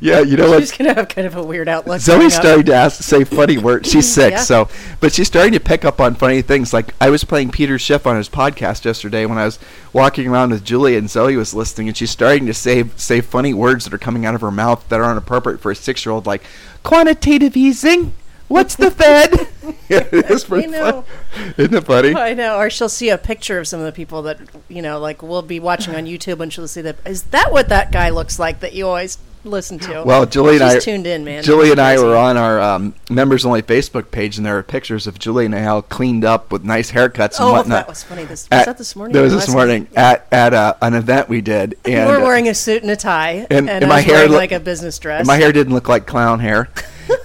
[0.00, 0.60] Yeah, you know what?
[0.60, 2.00] She's gonna have kind of a weird outlook.
[2.00, 3.90] Zoe's starting to ask, say funny words.
[3.90, 4.40] She's sick, Yeah.
[4.40, 4.68] so
[5.00, 6.72] but she's starting to pick up on funny things.
[6.72, 9.58] Like I was playing Peter Schiff on his podcast yesterday when I was
[9.92, 13.54] walking around with Julie and Zoe was listening, and she's starting to say say funny
[13.54, 16.12] words that are coming out of her mouth that aren't appropriate for a six year
[16.12, 16.42] old, like
[16.82, 18.12] quantitative easing.
[18.54, 19.32] What's the Fed?
[19.88, 21.02] yeah, it is pretty I know.
[21.02, 21.54] fun.
[21.58, 22.14] Isn't it funny?
[22.14, 24.38] I know, or she'll see a picture of some of the people that
[24.68, 26.96] you know, like we'll be watching on YouTube, and she'll see that.
[27.04, 30.04] Is that what that guy looks like that you always listen to?
[30.06, 31.42] Well, Julie and I tuned in, man.
[31.42, 35.06] Julie and I were on our um, members only Facebook page, and there are pictures
[35.08, 37.86] of Julie and I all cleaned up with nice haircuts and Oh, whatnot.
[37.86, 38.22] that was funny.
[38.22, 39.14] This, was At- that this morning?
[39.14, 39.54] That was this night?
[39.54, 42.90] morning at at uh, an event we did, and you were wearing a suit and
[42.92, 45.18] a tie, and- and, and I my was hair wearing like a business dress.
[45.20, 46.68] and my hair didn't look like clown hair,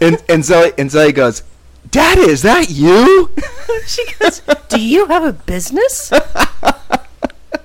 [0.02, 1.44] and and Zoe and Zoe goes,
[1.92, 3.32] "Daddy, is that you?"
[3.88, 6.12] she goes, "Do you have a business?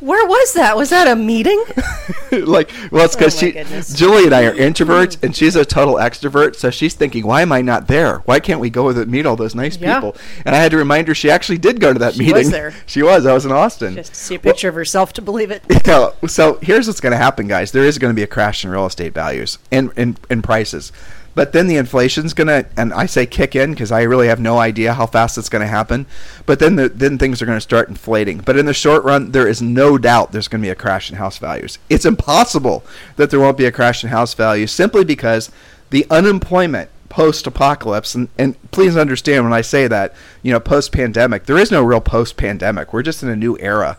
[0.00, 0.76] Where was that?
[0.76, 1.62] Was that a meeting?"
[2.32, 3.94] like, well, it's because Oh she, goodness.
[3.94, 6.56] Julie and I are introverts, and she's a total extrovert.
[6.56, 8.18] So she's thinking, why am I not there?
[8.18, 9.94] Why can't we go with it, meet all those nice Yeah.
[9.94, 10.16] people?
[10.44, 12.26] And I had to remind her she actually did go to that meeting.
[12.26, 12.46] She meeting.
[12.46, 12.74] was there.
[12.86, 13.24] She was.
[13.24, 13.94] I was in Austin.
[13.94, 15.62] Just to see a picture of herself to believe it.
[15.86, 17.72] Yeah, so here's what's going to happen, guys.
[17.72, 20.92] There is going to be a crash in real estate values and in prices.
[21.34, 24.58] But then the inflation's to, and I say kick in because I really have no
[24.58, 26.06] idea how fast it's going to happen.
[26.46, 28.38] But then the, then things are going to start inflating.
[28.38, 31.10] But in the short run, there is no doubt there's going to be a crash
[31.10, 31.78] in house values.
[31.90, 32.84] It's impossible
[33.16, 35.50] that there won't be a crash in house values simply because
[35.90, 40.90] the unemployment post apocalypse and, and please understand when I say that, you know, post
[40.90, 42.92] pandemic, there is no real post pandemic.
[42.92, 43.98] We're just in a new era.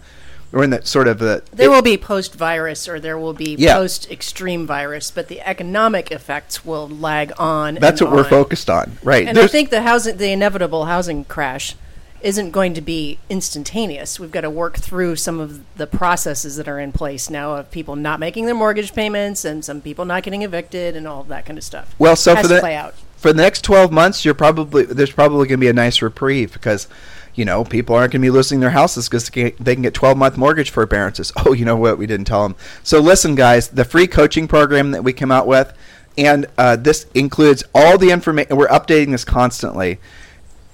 [0.56, 3.58] We're in that sort of the There will be post virus or there will be
[3.60, 3.76] Yeah.
[3.76, 7.76] post extreme virus, but the economic effects will lag on.
[7.76, 9.28] That's what we're focused on, right?
[9.28, 11.76] And I think the housing, the inevitable housing crash,
[12.22, 14.18] isn't going to be instantaneous.
[14.18, 17.70] We've got to work through some of the processes that are in place now of
[17.70, 21.46] people not making their mortgage payments and some people not getting evicted and all that
[21.46, 21.94] kind of stuff.
[22.00, 22.96] Well, so Has for to the play out.
[23.18, 26.54] For the next 12 months, you're probably there's probably going to be a nice reprieve
[26.54, 26.88] because
[27.34, 30.18] you know people aren't going to be losing their houses because they can get 12
[30.18, 31.32] month mortgage forbearances.
[31.46, 31.98] Oh, you know what?
[31.98, 32.56] We didn't tell them.
[32.84, 35.74] So listen, guys, the free coaching program that we come out with,
[36.18, 38.56] and uh, this includes all the information.
[38.56, 40.00] We're updating this constantly.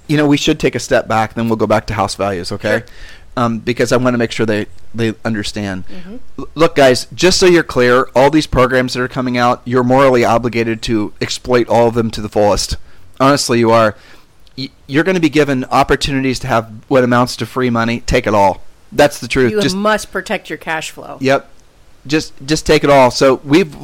[0.07, 2.51] You know, we should take a step back, then we'll go back to house values,
[2.51, 2.79] okay?
[2.79, 2.87] Sure.
[3.37, 5.83] Um, because I want to make sure they they understand.
[6.37, 9.83] L- Look, guys, just so you're clear, all these programs that are coming out, you're
[9.83, 12.77] morally obligated to exploit all of them to the fullest.
[13.19, 13.95] Honestly, you are.
[14.87, 18.01] You're going to be given opportunities to have what amounts to free money.
[18.01, 18.61] Take it all.
[18.91, 19.51] That's the truth.
[19.51, 21.17] You just must protect your cash flow.
[21.21, 21.49] Yep.
[22.05, 23.09] Just just take it all.
[23.11, 23.75] So we've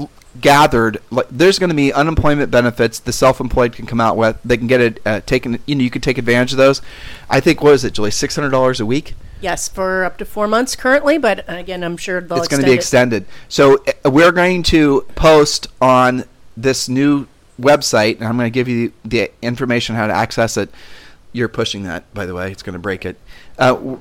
[0.41, 4.37] gathered like there's going to be unemployment benefits the self-employed can come out with.
[4.43, 5.59] They can get it uh, taken.
[5.65, 6.81] You know, you can take advantage of those.
[7.29, 8.11] I think what is it, Julie?
[8.11, 9.15] Six hundred dollars a week.
[9.41, 12.65] Yes, for up to four months currently, but again, I'm sure they'll it's going to
[12.65, 12.75] be it.
[12.75, 13.25] extended.
[13.49, 16.23] So uh, we're going to post on
[16.55, 17.27] this new
[17.59, 20.69] website, and I'm going to give you the information how to access it.
[21.33, 22.51] You're pushing that, by the way.
[22.51, 23.17] It's going to break it.
[23.59, 23.97] Uh,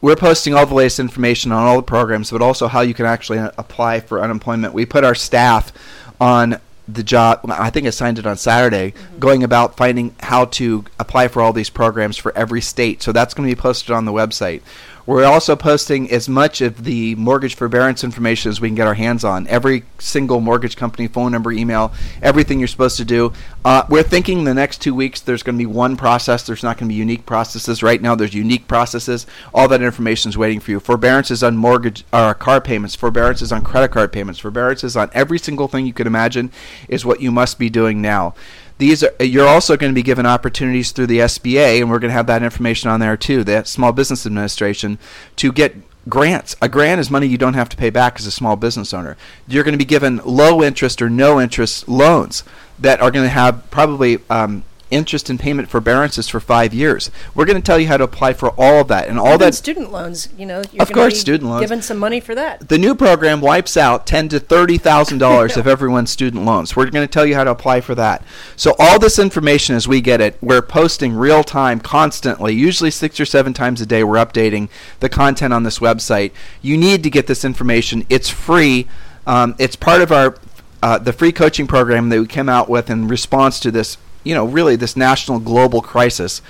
[0.00, 3.06] we're posting all the latest information on all the programs, but also how you can
[3.06, 4.74] actually apply for unemployment.
[4.74, 5.72] We put our staff
[6.20, 6.60] on
[6.94, 7.40] the job.
[7.48, 9.18] I think I signed it on Saturday, mm-hmm.
[9.18, 13.02] going about finding how to apply for all these programs for every state.
[13.02, 14.62] So that's going to be posted on the website.
[15.04, 18.94] We're also posting as much of the mortgage forbearance information as we can get our
[18.94, 19.48] hands on.
[19.48, 23.32] Every single mortgage company, phone number, email, everything you're supposed to do.
[23.64, 26.46] Uh, we're thinking the next two weeks there's going to be one process.
[26.46, 27.82] There's not going to be unique processes.
[27.82, 29.26] Right now there's unique processes.
[29.52, 30.78] All that information is waiting for you.
[30.78, 35.66] Forbearances on mortgage, uh, car payments, forbearances on credit card payments, forbearances on every single
[35.66, 36.52] thing you could imagine
[36.88, 38.34] is what you must be doing now.
[38.82, 42.08] These are, you're also going to be given opportunities through the SBA, and we're going
[42.08, 44.98] to have that information on there too, the Small Business Administration,
[45.36, 45.76] to get
[46.08, 46.56] grants.
[46.60, 49.16] A grant is money you don't have to pay back as a small business owner.
[49.46, 52.42] You're going to be given low interest or no interest loans
[52.76, 57.10] that are going to have probably um, interest and payment forbearances for five years.
[57.34, 59.38] We're going to tell you how to apply for all of that and all Even
[59.40, 59.54] that.
[59.54, 61.62] student loans, you know, you're Of course, be student loans.
[61.62, 62.68] Given some money for that.
[62.68, 66.76] the new program wipes out ten to thirty thousand dollars of everyone's student loans.
[66.76, 68.22] We're going to tell you how to apply for that.
[68.56, 72.54] So all this information, as we get it, we're posting real time, constantly.
[72.54, 74.68] Usually six or seven times a day, we're updating
[75.00, 76.32] the content on this website.
[76.60, 78.04] You need to get this information.
[78.08, 78.86] It's free.
[79.26, 80.36] Um, it's part of our
[80.82, 84.34] uh, the free coaching program that we came out with in response to this, you
[84.34, 86.42] know, really this national global crisis.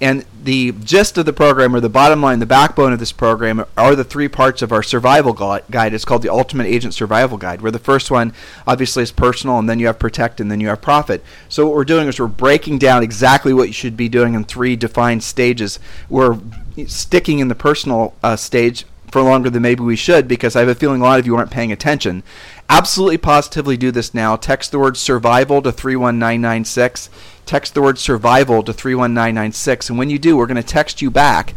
[0.00, 3.64] And the gist of the program, or the bottom line, the backbone of this program,
[3.76, 5.92] are the three parts of our survival guide.
[5.92, 8.32] It's called the Ultimate Agent Survival Guide, where the first one
[8.64, 11.24] obviously is personal, and then you have protect, and then you have profit.
[11.48, 14.44] So what we're doing is we're breaking down exactly what you should be doing in
[14.44, 15.80] three defined stages.
[16.08, 16.38] We're
[16.86, 20.68] sticking in the personal uh, stage for longer than maybe we should because I have
[20.68, 22.22] a feeling a lot of you aren't paying attention.
[22.68, 24.36] Absolutely positively do this now.
[24.36, 27.08] Text the word survival to 31996.
[27.46, 29.88] Text the word survival to 31996.
[29.88, 31.54] And when you do, we're going to text you back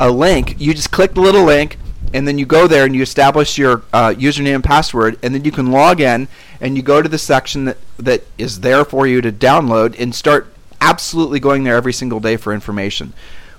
[0.00, 0.58] a link.
[0.58, 1.76] You just click the little link
[2.14, 5.44] and then you go there and you establish your uh, username and password and then
[5.44, 6.28] you can log in
[6.60, 10.14] and you go to the section that, that is there for you to download and
[10.14, 13.12] start absolutely going there every single day for information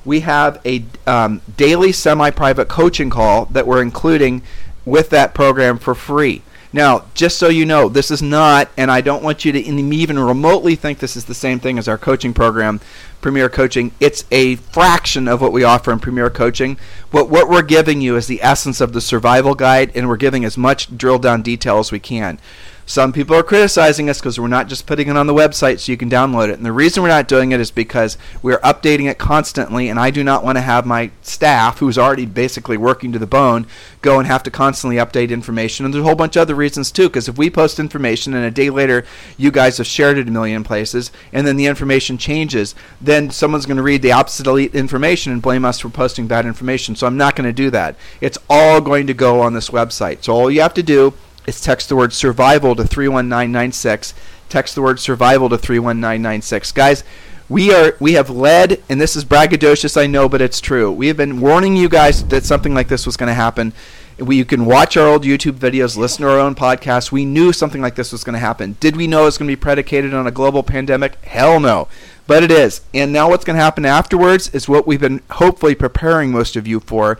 [0.05, 4.43] we have a um, daily semi-private coaching call that we're including
[4.85, 6.43] with that program for free.
[6.75, 10.19] Now, just so you know, this is not, and I don't want you to even
[10.19, 12.81] remotely think this is the same thing as our coaching program,
[13.21, 13.93] Premier Coaching.
[14.01, 16.77] It's a fraction of what we offer in Premier Coaching.
[17.11, 20.43] What what we're giving you is the essence of the survival guide, and we're giving
[20.43, 22.39] as much drill down detail as we can.
[22.87, 25.91] Some people are criticizing us because we're not just putting it on the website so
[25.91, 26.57] you can download it.
[26.57, 30.11] And the reason we're not doing it is because we're updating it constantly, and I
[30.11, 33.65] do not want to have my staff, who's already basically working to the bone,
[34.03, 35.83] go and have to constantly update information.
[35.83, 38.45] And there's a whole bunch of other reasons too, because if we post information and
[38.45, 39.03] a day later
[39.35, 43.65] you guys have shared it a million places, and then the information changes, then someone's
[43.65, 46.95] going to read the obsolete information and blame us for posting bad information.
[46.95, 47.95] So I'm not going to do that.
[48.21, 50.23] It's all going to go on this website.
[50.23, 51.15] So all you have to do
[51.47, 54.13] is text the word survival to 31996.
[54.49, 56.71] Text the word survival to 31996.
[56.71, 57.03] Guys,
[57.47, 60.91] we are we have led and this is braggadocious I know but it's true.
[60.91, 63.73] We have been warning you guys that something like this was going to happen.
[64.17, 67.11] We, you can watch our old YouTube videos, listen to our own podcasts.
[67.11, 68.77] We knew something like this was going to happen.
[68.79, 71.15] Did we know it was going to be predicated on a global pandemic?
[71.25, 71.89] Hell no.
[72.25, 72.81] But it is.
[72.93, 76.65] And now what's going to happen afterwards is what we've been hopefully preparing most of
[76.65, 77.19] you for.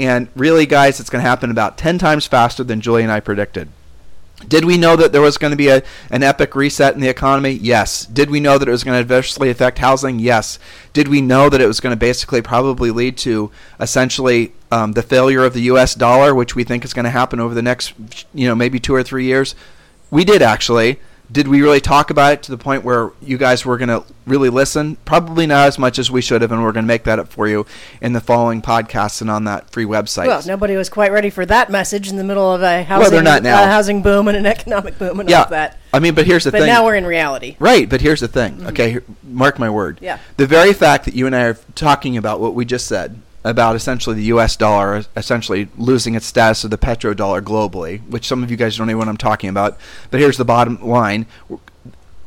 [0.00, 3.20] And really, guys, it's going to happen about 10 times faster than Julie and I
[3.20, 3.68] predicted.
[4.48, 7.10] Did we know that there was going to be a, an epic reset in the
[7.10, 7.50] economy?
[7.50, 8.06] Yes.
[8.06, 10.18] Did we know that it was going to adversely affect housing?
[10.18, 10.58] Yes.
[10.94, 15.02] Did we know that it was going to basically probably lead to essentially um, the
[15.02, 15.94] failure of the U.S.
[15.94, 17.92] dollar, which we think is going to happen over the next,
[18.32, 19.54] you know, maybe two or three years?
[20.10, 20.98] We did actually
[21.32, 24.04] did we really talk about it to the point where you guys were going to
[24.26, 24.96] really listen?
[25.04, 27.28] Probably not as much as we should have, and we're going to make that up
[27.28, 27.66] for you
[28.00, 30.26] in the following podcasts and on that free website.
[30.26, 33.22] Well, nobody was quite ready for that message in the middle of a housing, well,
[33.22, 33.62] not now.
[33.62, 35.42] Uh, housing boom and an economic boom and yeah.
[35.42, 35.78] all that.
[35.92, 36.68] I mean, but here's the but thing.
[36.68, 37.56] But now we're in reality.
[37.58, 38.54] Right, but here's the thing.
[38.54, 38.66] Mm-hmm.
[38.68, 39.98] Okay, here, mark my word.
[40.00, 40.18] Yeah.
[40.36, 43.74] The very fact that you and I are talking about what we just said about
[43.74, 44.56] essentially the U.S.
[44.56, 48.88] dollar essentially losing its status of the petrodollar globally, which some of you guys don't
[48.88, 49.78] even know what I'm talking about.
[50.10, 51.26] But here's the bottom line: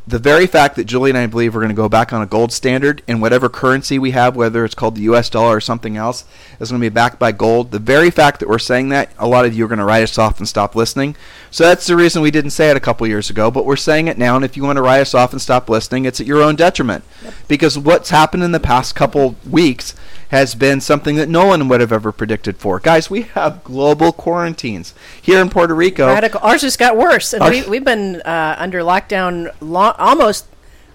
[0.06, 2.26] the very fact that Julie and I believe we're going to go back on a
[2.26, 5.96] gold standard and whatever currency we have, whether it's called the US dollar or something
[5.96, 6.26] else,
[6.60, 7.72] is going to be backed by gold.
[7.72, 10.04] The very fact that we're saying that, a lot of you are going to write
[10.04, 11.16] us off and stop listening.
[11.54, 14.08] So that's the reason we didn't say it a couple years ago, but we're saying
[14.08, 14.36] it now.
[14.36, 16.56] And if you want to write us off and stop listening, it's at your own
[16.56, 17.04] detriment.
[17.24, 17.34] Yep.
[17.48, 19.94] Because what's happened in the past couple weeks
[20.30, 22.80] has been something that no one would have ever predicted for.
[22.80, 26.08] Guys, we have global quarantines here in Puerto Rico.
[26.08, 26.40] Radical.
[26.42, 30.48] Ours just got worse, and we, we've been uh, under lockdown long, almost.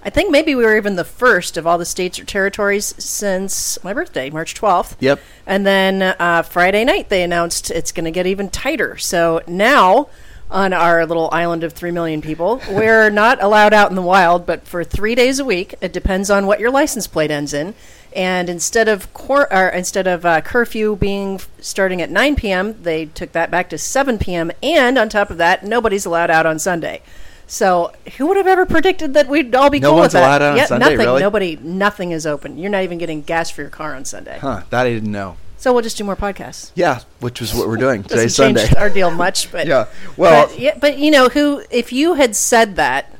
[0.02, 3.78] I think maybe we were even the first of all the states or territories since
[3.84, 4.96] my birthday, March 12th.
[4.98, 5.20] Yep.
[5.46, 8.96] And then uh, Friday night, they announced it's going to get even tighter.
[8.96, 10.08] So now,
[10.50, 14.46] on our little island of 3 million people, we're not allowed out in the wild,
[14.46, 17.74] but for three days a week, it depends on what your license plate ends in.
[18.16, 23.06] And instead of cor- or instead of uh, curfew being starting at 9 p.m., they
[23.06, 24.50] took that back to 7 p.m.
[24.62, 27.02] And on top of that, nobody's allowed out on Sunday.
[27.46, 30.40] So who would have ever predicted that we'd all be no cool one's with that?
[30.40, 30.98] Nobody's allowed out on yeah, Sunday, nothing.
[30.98, 31.20] really?
[31.20, 31.56] Nobody.
[31.56, 32.58] Nothing is open.
[32.58, 34.38] You're not even getting gas for your car on Sunday.
[34.38, 34.62] Huh?
[34.70, 35.36] That I didn't know.
[35.58, 36.70] So we'll just do more podcasts.
[36.76, 38.68] Yeah, which is what we're doing today's Sunday.
[38.76, 39.86] our deal much, but yeah.
[40.16, 41.64] Well, but, yeah, but you know who?
[41.70, 43.12] If you had said that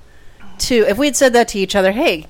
[0.60, 2.26] to, if we had said that to each other, hey,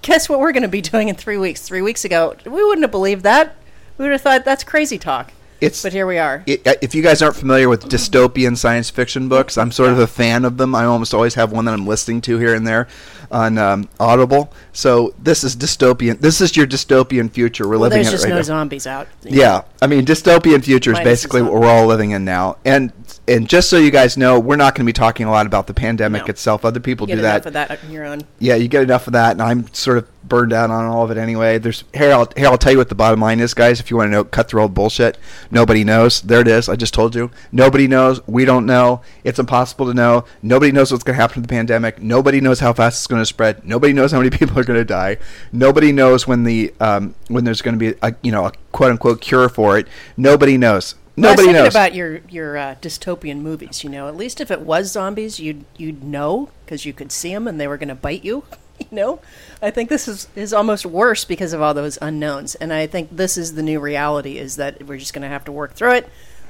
[0.00, 1.60] guess what we're going to be doing in three weeks?
[1.60, 3.54] Three weeks ago, we wouldn't have believed that.
[3.98, 5.30] We would have thought that's crazy talk.
[5.60, 6.42] it's But here we are.
[6.46, 9.98] it, uh, if you guys aren't familiar with dystopian science fiction books, I'm sort of
[9.98, 10.74] a fan of them.
[10.74, 12.88] I almost always have one that I'm listening to here and there
[13.30, 14.54] on um, Audible.
[14.72, 16.20] So this is dystopian.
[16.20, 17.64] This is your dystopian future.
[17.64, 18.42] We're well, living there's in it just no now.
[18.42, 19.08] zombies out.
[19.22, 22.56] Yeah, I mean, dystopian future is basically what we're all living in now.
[22.64, 22.92] And
[23.26, 25.66] and just so you guys know, we're not going to be talking a lot about
[25.66, 26.30] the pandemic No.
[26.30, 26.64] itself.
[26.64, 27.46] Other people Get do enough that.
[27.46, 28.22] of that on your own.
[28.38, 31.10] Yeah, you get enough of that, and I'm sort of burned out on all of
[31.10, 31.58] it anyway.
[31.58, 32.12] There's here.
[32.12, 32.46] I'll here.
[32.46, 33.80] I'll tell you what the bottom line is, guys.
[33.80, 35.18] If you want to know, cut through all the bullshit.
[35.50, 36.20] Nobody knows.
[36.22, 36.68] There it is.
[36.68, 37.30] I just told you.
[37.52, 38.26] Nobody knows.
[38.26, 39.02] We don't know.
[39.24, 40.24] It's impossible to know.
[40.42, 42.00] Nobody knows what's going to happen to the pandemic.
[42.00, 43.64] Nobody knows how fast it's going to spread.
[43.66, 45.18] Nobody knows how many people are going to die.
[45.52, 48.90] Nobody knows when the um, when there's going to be a you know a quote
[48.90, 49.88] unquote cure for it.
[50.16, 50.94] Nobody knows.
[51.16, 51.74] Well, Nobody I was knows.
[51.74, 53.82] about your your uh, dystopian movies.
[53.84, 57.34] You know, at least if it was zombies, you'd you'd know because you could see
[57.34, 58.44] them and they were going to bite you.
[58.90, 59.20] You know,
[59.62, 62.56] I think this is is almost worse because of all those unknowns.
[62.56, 65.44] And I think this is the new reality: is that we're just going to have
[65.44, 66.08] to work through it,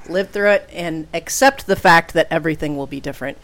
[0.09, 3.37] live through it, and accept the fact that everything will be different.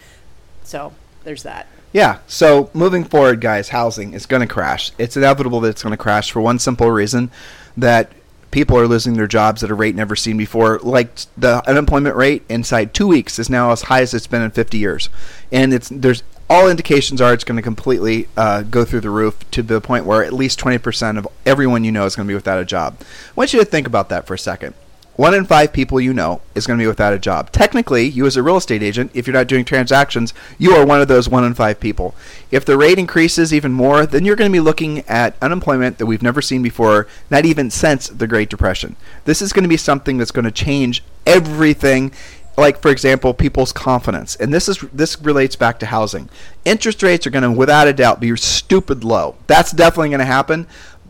[0.65, 0.95] So
[1.25, 1.67] there's that.
[1.93, 2.19] Yeah.
[2.27, 4.93] So moving forward, guys, housing is going to crash.
[4.99, 7.31] It's inevitable that it's going to crash for one simple reason
[7.77, 8.13] that
[8.57, 10.79] people are losing their jobs at a rate never seen before.
[10.79, 14.51] Like the unemployment rate inside two weeks is now as high as it's been in
[14.51, 15.11] 50 years,
[15.53, 19.39] and it's there's all indications are it's going to completely uh, go through the roof
[19.51, 22.35] to the point where at least 20% of everyone you know is going to be
[22.35, 22.97] without a job.
[23.01, 24.75] I want you to think about that for a second.
[25.17, 27.51] One in five people you know is going to be without a job.
[27.51, 31.01] Technically, you as a real estate agent, if you're not doing transactions, you are one
[31.01, 32.15] of those one in five people.
[32.51, 36.07] If the rate increases even more, then you're going to be looking at unemployment that
[36.07, 38.95] we've never seen before, not even since the Great Depression.
[39.25, 42.13] This is going to be something that's going to change everything
[42.59, 46.29] like for example people's confidence and this is this relates back to housing
[46.65, 50.25] interest rates are going to without a doubt be stupid low that's definitely going to
[50.25, 50.67] happen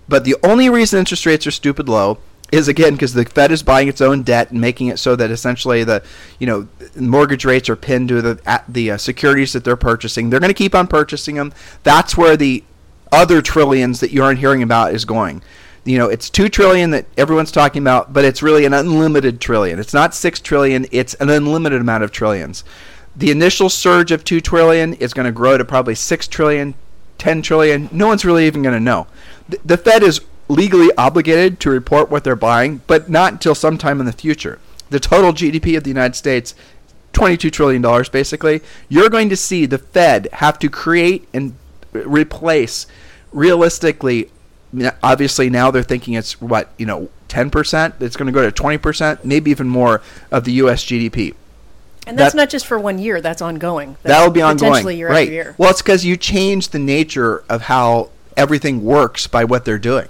[0.09, 2.19] but the only reason interest rates are stupid low
[2.53, 5.31] is again because the Fed is buying its own debt and making it so that
[5.31, 6.03] essentially the
[6.39, 10.31] you know mortgage rates are pinned to the the uh, securities that they're purchasing.
[10.31, 11.53] They're going to keep on purchasing them.
[11.83, 12.63] That's where the
[13.13, 15.43] other trillions that you aren't hearing about is going.
[15.85, 19.79] You know, it's two trillion that everyone's talking about, but it's really an unlimited trillion.
[19.79, 22.65] It's not six trillion; it's an unlimited amount of trillions.
[23.15, 26.75] The initial surge of two trillion is going to grow to probably six trillion,
[27.19, 27.89] ten trillion.
[27.93, 29.07] No one's really even going to know.
[29.49, 34.01] The, the Fed is legally obligated to report what they're buying, but not until sometime
[34.01, 34.59] in the future.
[34.91, 36.55] The total GDP of the United States,
[37.13, 37.83] $22 trillion
[38.13, 38.61] basically.
[38.89, 41.55] You're going to see the Fed have to create and
[41.93, 42.87] replace
[43.33, 44.31] realistically.
[45.03, 48.01] Obviously, now they're thinking it's what, you know, 10%.
[48.01, 50.85] It's going to go to 20%, maybe even more of the U.S.
[50.85, 51.35] GDP.
[52.07, 53.21] And that's That- not just for one year.
[53.21, 53.97] That's ongoing.
[54.03, 55.23] That's That'll be ongoing, Potentially year right?
[55.23, 55.55] after year.
[55.59, 60.07] Well, it's because you change the nature of how everything works by what they're doing.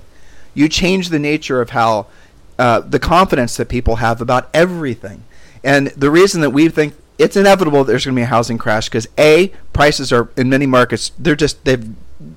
[0.56, 2.06] You change the nature of how
[2.58, 5.22] uh, the confidence that people have about everything,
[5.62, 8.58] and the reason that we think it's inevitable that there's going to be a housing
[8.58, 11.94] crash because a prices are in many markets they're just they've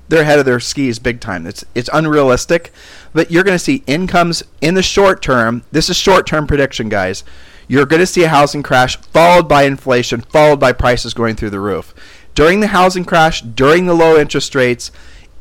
[0.08, 1.46] they're ahead of their skis big time.
[1.46, 2.72] It's it's unrealistic,
[3.12, 5.62] but you're going to see incomes in the short term.
[5.72, 7.24] This is short term prediction, guys.
[7.68, 11.50] You're going to see a housing crash followed by inflation, followed by prices going through
[11.50, 11.94] the roof.
[12.34, 14.90] During the housing crash, during the low interest rates,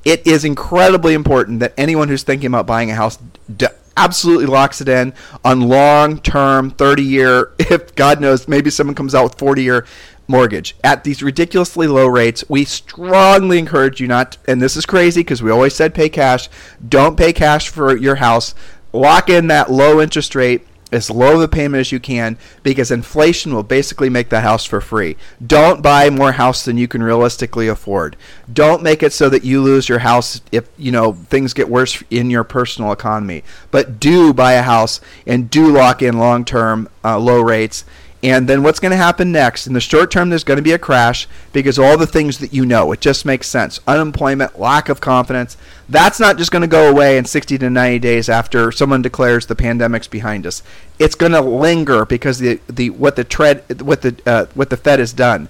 [0.09, 3.19] it is incredibly important that anyone who's thinking about buying a house
[3.55, 5.13] d- absolutely locks it in
[5.45, 9.85] on long term 30 year if god knows maybe someone comes out with 40 year
[10.27, 10.75] mortgage.
[10.83, 15.43] At these ridiculously low rates we strongly encourage you not and this is crazy because
[15.43, 16.49] we always said pay cash.
[16.87, 18.55] Don't pay cash for your house.
[18.93, 22.91] Lock in that low interest rate as low of a payment as you can because
[22.91, 25.15] inflation will basically make the house for free.
[25.45, 28.15] Don't buy more house than you can realistically afford.
[28.51, 32.03] Don't make it so that you lose your house if you know things get worse
[32.09, 33.43] in your personal economy.
[33.71, 37.85] But do buy a house and do lock in long-term uh, low rates.
[38.21, 39.65] And then what's going to happen next?
[39.65, 42.53] In the short term, there's going to be a crash because all the things that
[42.53, 43.79] you know, it just makes sense.
[43.87, 45.55] Unemployment, lack of confidence.
[45.87, 49.45] That's not just going to go away in 60 to 90 days after someone declares
[49.45, 50.61] the pandemic's behind us.
[50.97, 54.77] It's going to linger because the, the what the tread what the uh, what the
[54.77, 55.47] Fed has done.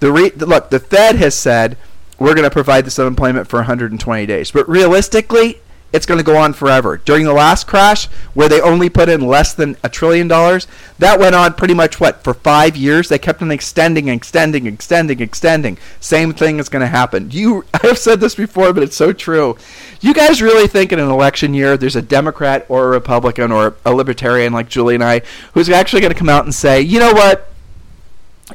[0.00, 1.76] The re- look, the Fed has said
[2.18, 5.60] we're going to provide this unemployment for 120 days, but realistically,
[5.92, 6.98] it's going to go on forever.
[6.98, 10.66] During the last crash, where they only put in less than a trillion dollars,
[10.98, 13.08] that went on pretty much what for five years.
[13.08, 15.78] They kept on extending, extending, extending, extending.
[15.98, 17.30] Same thing is going to happen.
[17.30, 19.56] You, I have said this before, but it's so true.
[20.00, 23.76] You guys really think in an election year there's a Democrat or a Republican or
[23.84, 25.22] a Libertarian like Julie and I
[25.54, 27.50] who's actually going to come out and say, you know what,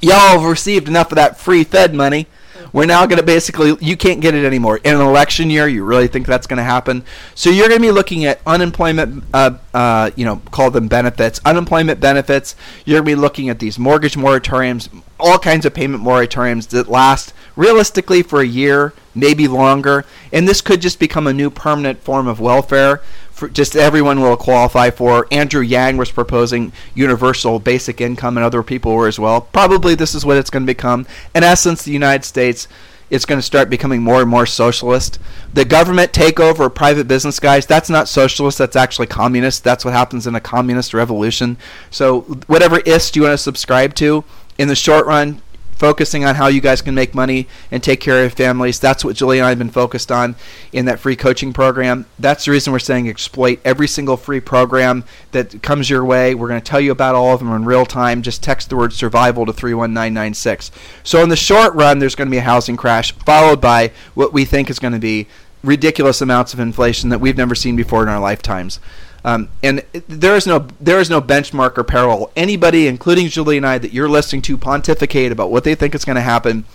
[0.02, 2.28] y'all have received enough of that free Fed money.
[2.74, 4.78] We're now going to basically, you can't get it anymore.
[4.78, 7.06] In an election year, you really think that's going to happen?
[7.36, 11.40] So you're going to be looking at unemployment, uh, uh, you know, call them benefits,
[11.46, 12.56] unemployment benefits.
[12.84, 16.90] You're going to be looking at these mortgage moratoriums, all kinds of payment moratoriums that
[16.90, 20.04] last realistically for a year, maybe longer.
[20.32, 23.02] And this could just become a new permanent form of welfare
[23.44, 25.28] for just everyone will qualify for.
[25.32, 29.42] Andrew Yang was proposing universal basic income, and other people were as well.
[29.42, 31.06] Probably this is what it's going to become.
[31.36, 32.68] In essence, the United States
[33.10, 35.20] is going to start becoming more and more socialist.
[35.54, 39.64] The government takeover private business, guys, that's not socialist, that's actually communist.
[39.64, 41.58] That's what happens in a communist revolution.
[41.92, 44.24] So, whatever ist you want to subscribe to,
[44.58, 45.42] in the short run,
[45.84, 48.80] focusing on how you guys can make money and take care of your families.
[48.80, 50.38] That's what Julie and I have been focused on
[50.72, 52.06] in that free coaching program.
[52.18, 55.04] That's the reason we're saying exploit every single free program
[55.34, 56.36] that comes your way.
[56.36, 58.22] We're going to tell you about all of them in real time.
[58.22, 60.72] Just text the word survival to 31996.
[61.04, 64.32] So, in the short run, there's going to be a housing crash, followed by what
[64.32, 65.28] we think is going to be
[65.66, 68.80] ridiculous amounts of inflation that we've never seen before in our lifetimes.
[69.26, 72.32] Um, and there is no there is no benchmark or parallel.
[72.36, 76.04] Anybody, including Julie and I, that you're listening to pontificate about what they think is
[76.04, 76.66] going to happen,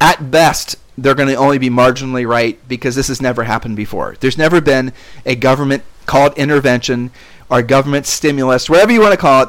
[0.00, 4.16] at best they're going to only be marginally right because this has never happened before.
[4.20, 4.92] There's never been
[5.24, 7.10] a government called intervention
[7.48, 9.48] or government stimulus, whatever you want to call it,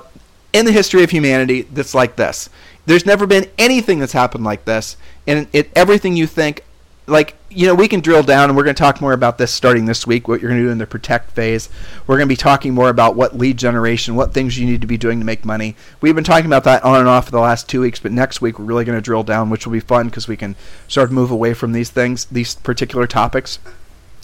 [0.53, 2.49] in the history of humanity that's like this.
[2.85, 6.63] There's never been anything that's happened like this, and it everything you think
[7.07, 9.51] like you know we can drill down and we're going to talk more about this
[9.51, 11.67] starting this week what you're going to do in the protect phase
[12.05, 14.87] we're going to be talking more about what lead generation what things you need to
[14.87, 17.39] be doing to make money we've been talking about that on and off for the
[17.39, 19.79] last two weeks but next week we're really going to drill down which will be
[19.79, 20.55] fun because we can
[20.87, 23.59] sort of move away from these things these particular topics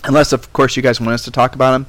[0.04, 1.88] unless of course you guys want us to talk about them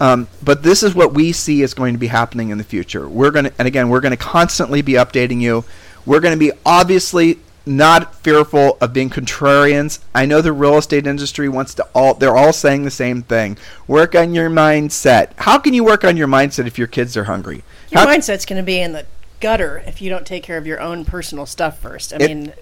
[0.00, 3.08] um, but this is what we see is going to be happening in the future.
[3.08, 5.64] We're going to, and again, we're going to constantly be updating you.
[6.06, 9.98] We're going to be obviously not fearful of being contrarians.
[10.14, 13.58] I know the real estate industry wants to all, they're all saying the same thing.
[13.86, 15.30] Work on your mindset.
[15.36, 17.62] How can you work on your mindset if your kids are hungry?
[17.90, 19.06] Your How- mindset's going to be in the
[19.40, 22.12] gutter if you don't take care of your own personal stuff first.
[22.12, 22.52] I It- mean,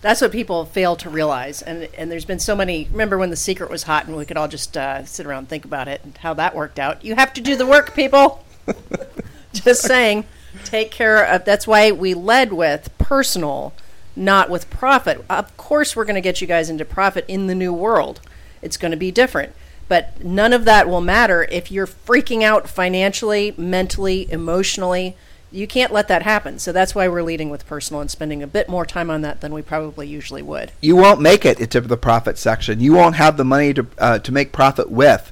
[0.00, 1.62] that's what people fail to realize.
[1.62, 2.88] And and there's been so many.
[2.92, 5.48] Remember when the secret was hot and we could all just uh, sit around and
[5.48, 7.04] think about it and how that worked out.
[7.04, 8.44] You have to do the work, people.
[9.52, 10.24] just saying.
[10.64, 11.44] Take care of.
[11.44, 13.72] That's why we led with personal,
[14.16, 15.24] not with profit.
[15.28, 18.20] Of course, we're going to get you guys into profit in the new world.
[18.62, 19.52] It's going to be different.
[19.88, 25.16] But none of that will matter if you're freaking out financially, mentally, emotionally.
[25.52, 26.58] You can't let that happen.
[26.58, 29.40] So that's why we're leading with personal and spending a bit more time on that
[29.40, 30.72] than we probably usually would.
[30.80, 32.80] you won't make it into the profit section.
[32.80, 35.30] You won't have the money to uh, to make profit with.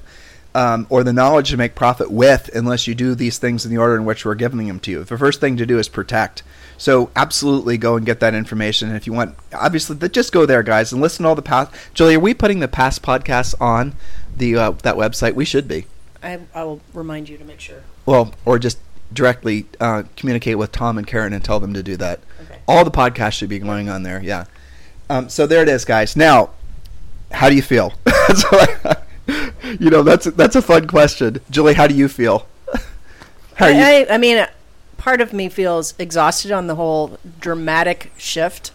[0.55, 3.77] Um, or the knowledge to make profit with unless you do these things in the
[3.77, 5.03] order in which we're giving them to you.
[5.03, 6.43] The first thing to do is protect.
[6.77, 8.89] So absolutely go and get that information.
[8.89, 11.71] And if you want, obviously, just go there, guys, and listen to all the past.
[11.93, 13.95] Julie, are we putting the past podcasts on
[14.35, 15.33] the uh, that website?
[15.33, 15.85] We should be.
[16.21, 17.83] I, I will remind you to make sure.
[18.05, 18.79] Well, or just
[19.13, 22.19] directly uh, communicate with Tom and Karen and tell them to do that.
[22.41, 22.59] Okay.
[22.67, 24.21] All the podcasts should be going on there.
[24.23, 24.45] Yeah.
[25.09, 26.15] Um, so there it is, guys.
[26.15, 26.51] Now,
[27.31, 27.93] how do you feel?
[28.35, 28.93] so,
[29.79, 31.73] you know, that's that's a fun question, Julie.
[31.73, 32.47] How do you feel?
[33.55, 33.81] How I, you?
[33.81, 34.45] I, I mean,
[34.97, 38.71] part of me feels exhausted on the whole dramatic shift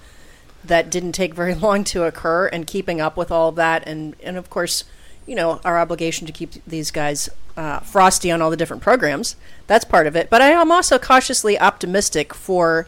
[0.64, 4.16] that didn't take very long to occur, and keeping up with all of that, and
[4.22, 4.84] and of course,
[5.26, 9.36] you know, our obligation to keep these guys uh, frosty on all the different programs.
[9.66, 10.30] That's part of it.
[10.30, 12.86] But I am also cautiously optimistic for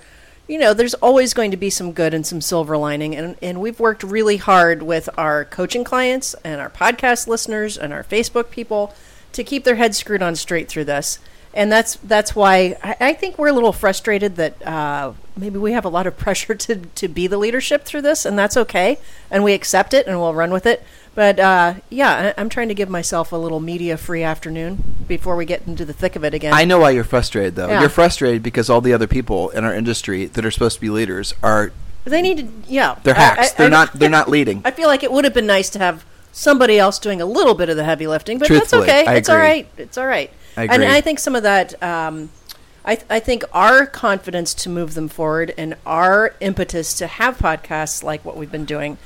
[0.50, 3.14] you know, there's always going to be some good and some silver lining.
[3.14, 7.92] And, and we've worked really hard with our coaching clients and our podcast listeners and
[7.92, 8.92] our Facebook people
[9.30, 11.20] to keep their heads screwed on straight through this.
[11.54, 15.70] And that's that's why I, I think we're a little frustrated that uh, maybe we
[15.70, 18.98] have a lot of pressure to, to be the leadership through this, and that's okay.
[19.30, 20.82] And we accept it and we'll run with it.
[21.14, 25.34] But uh, yeah, I, am trying to give myself a little media free afternoon before
[25.36, 26.54] we get into the thick of it again.
[26.54, 27.68] I know why you're frustrated, though.
[27.68, 27.80] Yeah.
[27.80, 30.88] You're frustrated because all the other people in our industry that are supposed to be
[30.88, 31.72] leaders are.
[32.04, 32.96] They need to, yeah.
[33.02, 33.50] They're hacks.
[33.50, 33.92] I, I, they're not.
[33.98, 34.62] They're not leading.
[34.64, 37.54] I feel like it would have been nice to have somebody else doing a little
[37.54, 39.10] bit of the heavy lifting, but Truthfully, that's okay.
[39.10, 39.68] I it's all right.
[39.76, 40.30] It's all right.
[40.56, 40.74] I agree.
[40.76, 41.80] And I think some of that.
[41.82, 42.30] Um,
[42.82, 47.36] I, th- I think our confidence to move them forward and our impetus to have
[47.36, 48.96] podcasts like what we've been doing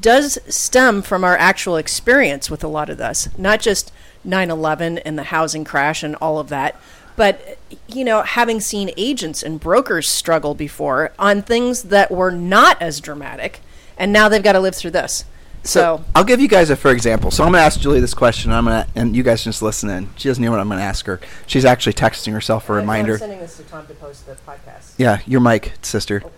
[0.00, 3.92] does stem from our actual experience with a lot of this, not just
[4.24, 6.76] 9 11 and the housing crash and all of that,
[7.16, 12.80] but, you know, having seen agents and brokers struggle before on things that were not
[12.82, 13.60] as dramatic,
[13.96, 15.24] and now they've got to live through this.
[15.62, 17.30] So, so I'll give you guys a for example.
[17.30, 18.52] So I'm going to ask Julie this question.
[18.52, 20.10] I'm going to, and you guys just listen in.
[20.16, 21.20] She doesn't know what I'm going to ask her.
[21.46, 23.14] She's actually texting herself a reminder.
[23.14, 24.94] I'm sending this to Tom to post the podcast.
[24.98, 26.22] Yeah, your mic, sister.
[26.24, 26.30] Oh,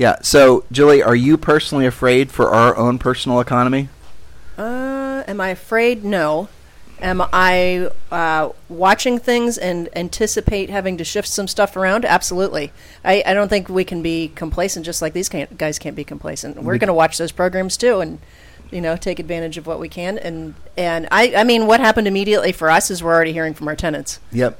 [0.00, 0.16] yeah.
[0.22, 3.90] So, Julie, are you personally afraid for our own personal economy?
[4.56, 6.04] Uh, am I afraid?
[6.04, 6.48] No.
[7.02, 12.06] Am I uh, watching things and anticipate having to shift some stuff around?
[12.06, 12.72] Absolutely.
[13.04, 16.04] I, I don't think we can be complacent just like these can't, guys can't be
[16.04, 16.56] complacent.
[16.62, 18.20] We're going to watch those programs too and
[18.70, 20.16] you know take advantage of what we can.
[20.16, 23.68] And and I I mean what happened immediately for us is we're already hearing from
[23.68, 24.18] our tenants.
[24.32, 24.58] Yep.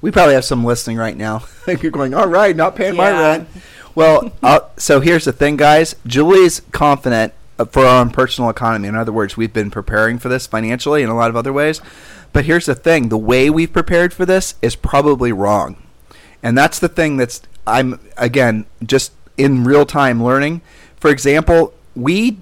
[0.00, 1.44] We probably have some listening right now.
[1.68, 3.12] You're going, all right, not paying yeah.
[3.12, 3.48] my rent.
[4.00, 5.94] Well, uh, so here's the thing, guys.
[6.06, 7.34] Julie's confident
[7.70, 8.88] for our own personal economy.
[8.88, 11.82] In other words, we've been preparing for this financially in a lot of other ways.
[12.32, 15.76] But here's the thing the way we've prepared for this is probably wrong.
[16.42, 20.62] And that's the thing that's, I'm, again, just in real time learning.
[20.96, 22.38] For example, we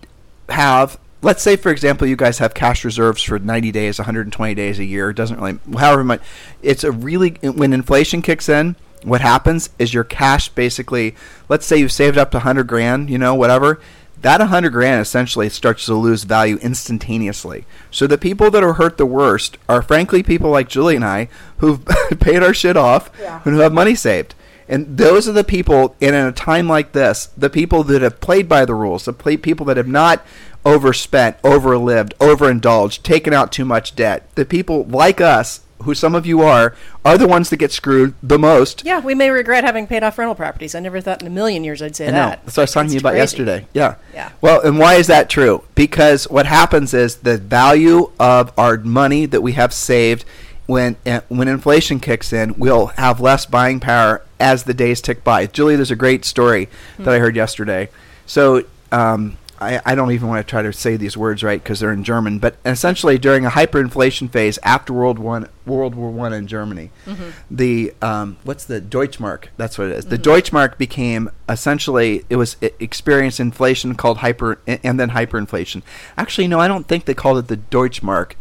[0.50, 4.78] have, let's say, for example, you guys have cash reserves for 90 days, 120 days
[4.78, 5.10] a year.
[5.10, 6.20] It doesn't really, however much.
[6.62, 11.14] It's a really, when inflation kicks in, what happens is your cash basically,
[11.48, 13.80] let's say you've saved up to 100 grand, you know, whatever,
[14.20, 17.64] that 100 grand essentially starts to lose value instantaneously.
[17.90, 21.28] So the people that are hurt the worst are frankly people like Julie and I
[21.58, 21.84] who've
[22.20, 23.42] paid our shit off yeah.
[23.44, 24.34] and who have money saved.
[24.70, 28.20] And those are the people, and in a time like this, the people that have
[28.20, 30.26] played by the rules, the play, people that have not
[30.62, 36.26] overspent, overlived, overindulged, taken out too much debt, the people like us who some of
[36.26, 36.74] you are,
[37.04, 38.84] are the ones that get screwed the most.
[38.84, 40.74] Yeah, we may regret having paid off rental properties.
[40.74, 42.44] I never thought in a million years I'd say I that.
[42.44, 43.20] That's what I was talking to you about crazy.
[43.20, 43.66] yesterday.
[43.74, 43.94] Yeah.
[44.12, 44.32] Yeah.
[44.40, 45.64] Well, and why is that true?
[45.74, 50.24] Because what happens is the value of our money that we have saved
[50.66, 55.24] when uh, when inflation kicks in, we'll have less buying power as the days tick
[55.24, 55.46] by.
[55.46, 57.04] Julie, there's a great story mm-hmm.
[57.04, 57.88] that I heard yesterday.
[58.26, 61.80] So, um, I, I don't even want to try to say these words right because
[61.80, 66.32] they're in German, but essentially during a hyperinflation phase after World One, World War One
[66.32, 67.30] in Germany, mm-hmm.
[67.50, 69.46] the um, what's the Deutschmark?
[69.56, 70.04] That's what it is.
[70.04, 70.14] Mm-hmm.
[70.14, 75.82] The Deutschmark became essentially it was it experienced inflation called hyper and then hyperinflation.
[76.16, 78.34] Actually, no, I don't think they called it the Deutschmark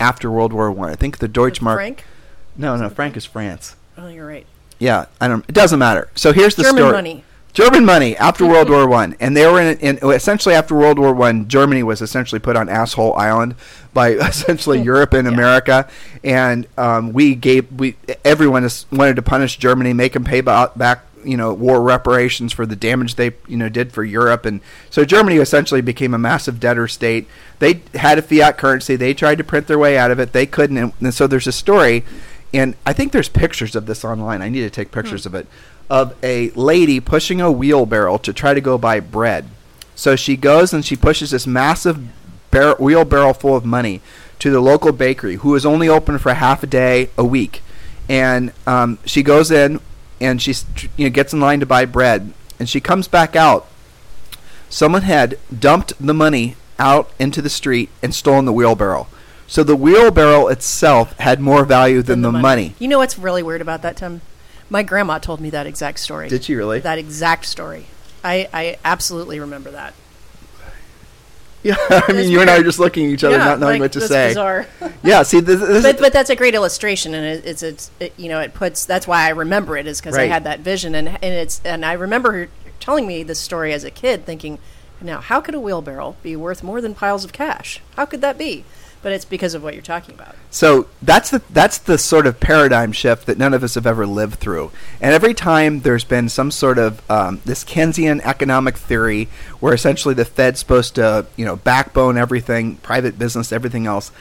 [0.00, 0.88] after World War One.
[0.88, 0.92] I.
[0.92, 1.74] I think the Deutschmark.
[1.74, 2.04] Frank.
[2.56, 3.76] No, no, Frank is France.
[3.96, 4.46] Oh, you're right.
[4.78, 5.44] Yeah, I don't.
[5.48, 6.10] It doesn't matter.
[6.14, 6.92] So here's the German story.
[6.92, 7.24] money.
[7.52, 11.12] German money after World War One, and they were in, in essentially after World War
[11.12, 11.48] One.
[11.48, 13.54] Germany was essentially put on asshole island
[13.92, 15.34] by essentially Europe and Yeah.
[15.34, 15.88] America,
[16.24, 21.04] and um, we gave we everyone wanted to punish Germany, make them pay ba- back
[21.24, 25.04] you know war reparations for the damage they you know did for Europe, and so
[25.04, 27.28] Germany essentially became a massive debtor state.
[27.58, 28.96] They had a fiat currency.
[28.96, 30.32] They tried to print their way out of it.
[30.32, 32.02] They couldn't, and, and so there's a story,
[32.54, 34.40] and I think there's pictures of this online.
[34.42, 35.46] I need to take pictures of it
[35.92, 39.46] of a lady pushing a wheelbarrow to try to go buy bread.
[39.94, 42.00] So she goes and she pushes this massive
[42.50, 44.00] bar- wheelbarrow full of money
[44.38, 47.62] to the local bakery, who is only open for half a day a week,
[48.08, 49.80] and um, she goes in
[50.18, 50.54] and she
[50.96, 53.66] you know, gets in line to buy bread, and she comes back out.
[54.70, 59.08] Someone had dumped the money out into the street and stolen the wheelbarrow.
[59.46, 62.74] So the wheelbarrow itself had more value than, the, money.
[62.78, 64.22] You know what's really weird about that, Tim?
[64.72, 66.30] My grandma told me that exact story.
[66.30, 66.80] Did she really?
[66.80, 67.88] That exact story.
[68.24, 69.94] I, I absolutely remember that.
[71.64, 73.74] Yeah, I mean, you and I are just looking at each other, Yeah, not knowing
[73.74, 74.30] like, what to say.
[74.30, 74.66] Bizarre.
[75.04, 78.12] Yeah, see, this, this but but that's a great illustration, and it, it's it's it,
[78.16, 80.96] you know it puts that's why I remember it is because I had that vision,
[80.96, 82.48] and and it's and I remember her
[82.80, 84.58] telling me this story as a kid, thinking,
[85.00, 87.80] now how could a wheelbarrow be worth more than piles of cash?
[87.94, 88.64] How could that be?
[89.02, 90.36] But it's because of what you're talking about.
[90.50, 94.06] So that's the that's the sort of paradigm shift that none of us have ever
[94.06, 94.70] lived through.
[95.00, 99.28] And every time there's been some sort of um, this Keynesian economic theory,
[99.60, 104.12] where essentially the Fed's supposed to you know backbone everything, private business, everything else.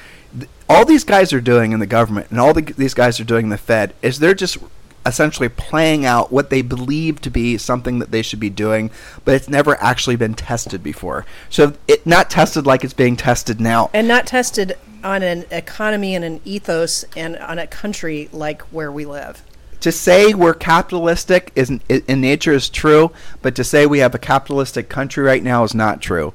[0.70, 3.48] All these guys are doing in the government, and all the, these guys are doing
[3.48, 4.58] in the Fed, is they're just
[5.06, 8.92] essentially playing out what they believe to be something that they should be doing,
[9.26, 11.26] but it's never actually been tested before.
[11.50, 13.90] So it not tested like it's being tested now.
[13.94, 18.92] and not tested on an economy and an ethos and on a country like where
[18.92, 19.42] we live.
[19.80, 24.20] to say we're capitalistic is in, nature is true, but to say we have a
[24.20, 26.34] capitalistic country right now is not true.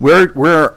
[0.00, 0.74] We're we're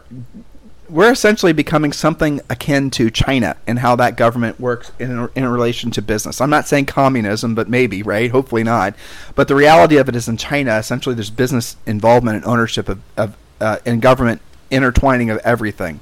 [0.89, 5.91] we're essentially becoming something akin to China and how that government works in in relation
[5.91, 6.41] to business.
[6.41, 8.31] I'm not saying communism, but maybe right.
[8.31, 8.95] Hopefully not.
[9.35, 12.99] But the reality of it is, in China, essentially, there's business involvement and ownership of,
[13.17, 15.99] of uh, and government intertwining of everything.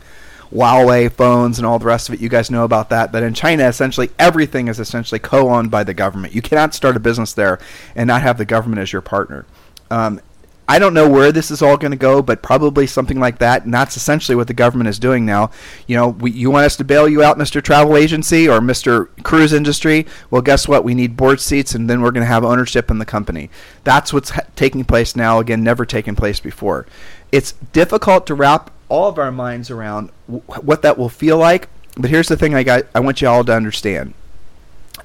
[0.51, 2.21] Huawei phones and all the rest of it.
[2.21, 3.11] You guys know about that.
[3.11, 6.33] But in China, essentially everything is essentially co-owned by the government.
[6.33, 7.59] You cannot start a business there
[7.95, 9.45] and not have the government as your partner.
[9.91, 10.21] Um,
[10.69, 13.63] I don't know where this is all going to go, but probably something like that.
[13.63, 15.49] And that's essentially what the government is doing now.
[15.87, 17.63] You know, we, you want us to bail you out, Mr.
[17.63, 19.07] Travel Agency or Mr.
[19.23, 20.05] Cruise Industry?
[20.29, 20.83] Well, guess what?
[20.83, 23.49] We need board seats, and then we're going to have ownership in the company.
[23.85, 25.39] That's what's ha- taking place now.
[25.39, 26.85] Again, never taken place before.
[27.31, 31.69] It's difficult to wrap all of our minds around w- what that will feel like.
[31.95, 32.83] But here's the thing: I got.
[32.93, 34.13] I want you all to understand.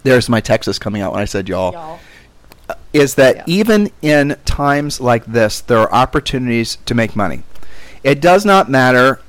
[0.02, 2.00] There's my Texas coming out when I said y'all Y'all.
[2.92, 3.42] Is that Yeah.
[3.46, 7.42] even in times like this, there are opportunities to make money.
[8.04, 9.20] It does not matter.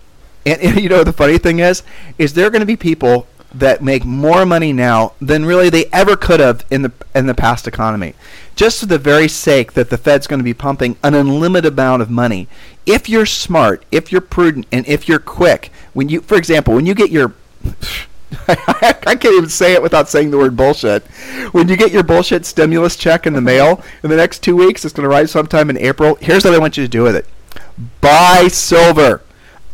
[0.45, 1.83] And, and you know the funny thing is,
[2.17, 6.15] is there going to be people that make more money now than really they ever
[6.15, 8.15] could have in the in the past economy,
[8.55, 12.01] just for the very sake that the Fed's going to be pumping an unlimited amount
[12.01, 12.47] of money.
[12.87, 16.87] If you're smart, if you're prudent, and if you're quick, when you, for example, when
[16.87, 17.33] you get your
[18.47, 21.03] I can't even say it without saying the word bullshit.
[21.51, 24.85] When you get your bullshit stimulus check in the mail in the next two weeks,
[24.85, 26.15] it's going to arrive sometime in April.
[26.15, 27.27] Here's what I want you to do with it
[28.01, 29.21] buy silver.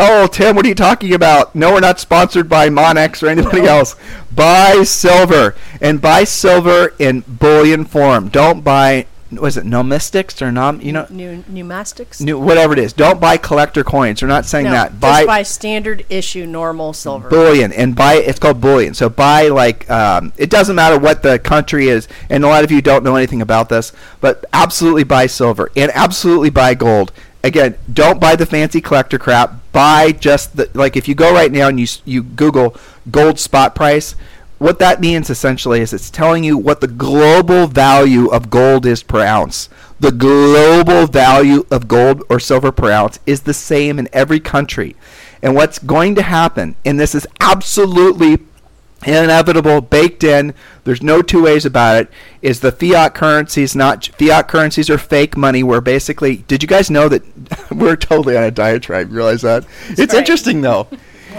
[0.01, 1.53] Oh, Tim, what are you talking about?
[1.53, 3.97] No, we're not sponsored by Monex or anybody else.
[4.33, 8.29] Buy silver and buy silver in bullion form.
[8.29, 10.81] Don't buy, was it nomistics or nom?
[10.81, 12.21] You know, New pneumastics.
[12.21, 12.93] new, whatever it is.
[12.93, 14.21] Don't buy collector coins.
[14.21, 14.99] We're not saying no, that.
[14.99, 17.29] Buy buy standard issue normal silver.
[17.29, 21.39] bullion and buy it's called bullion so buy like um, it doesn't matter what the
[21.39, 25.25] country is and a lot of you don't know anything about this but absolutely buy
[25.25, 27.11] silver and absolutely buy gold
[27.43, 31.51] again don't buy the fancy collector crap buy just the like if you go right
[31.51, 32.75] now and you you google
[33.11, 34.15] gold spot price
[34.59, 39.01] what that means essentially is it's telling you what the global value of gold is
[39.01, 39.69] per ounce.
[39.99, 44.95] The global value of gold or silver per ounce is the same in every country.
[45.41, 48.39] And what's going to happen, and this is absolutely
[49.05, 50.53] inevitable, baked in,
[50.83, 55.37] there's no two ways about it, is the fiat currencies not fiat currencies are fake
[55.37, 57.23] money where basically did you guys know that
[57.71, 59.65] we're totally on a diatribe, you realize that?
[59.89, 60.19] it's right.
[60.19, 60.87] interesting though.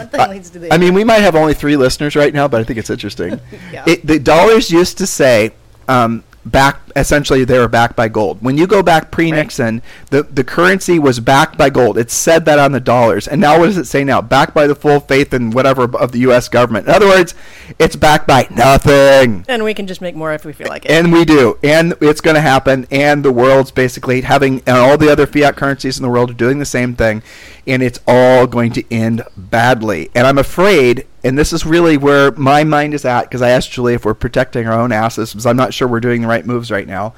[0.13, 2.49] One thing leads to the I mean, we might have only three listeners right now,
[2.49, 3.41] but I think it's interesting.
[3.73, 3.85] Yeah.
[3.87, 5.53] it, the dollars used to say
[5.87, 8.43] um, back essentially they were backed by gold.
[8.43, 11.99] When you go back pre-Nixon, the the currency was backed by gold.
[11.99, 14.21] It said that on the dollars, and now what does it say now?
[14.21, 16.49] Backed by the full faith and whatever of the U.S.
[16.49, 16.87] government.
[16.87, 17.35] In other words,
[17.79, 19.45] it's backed by nothing.
[19.49, 20.91] and we can just make more if we feel like it.
[20.91, 22.87] And we do, and it's going to happen.
[22.91, 26.35] And the world's basically having, and all the other fiat currencies in the world are
[26.35, 27.23] doing the same thing,
[27.67, 30.11] and it's all going to end badly.
[30.15, 33.71] And I'm afraid, and this is really where my mind is at, because I asked
[33.71, 36.47] Julie if we're protecting our own asses, because I'm not sure we're doing the right
[36.47, 37.15] moves right now.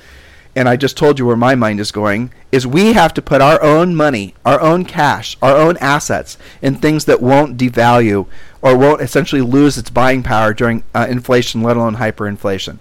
[0.55, 3.41] And I just told you where my mind is going is we have to put
[3.41, 8.27] our own money, our own cash, our own assets in things that won't devalue
[8.61, 12.79] or won't essentially lose its buying power during uh, inflation, let alone hyperinflation.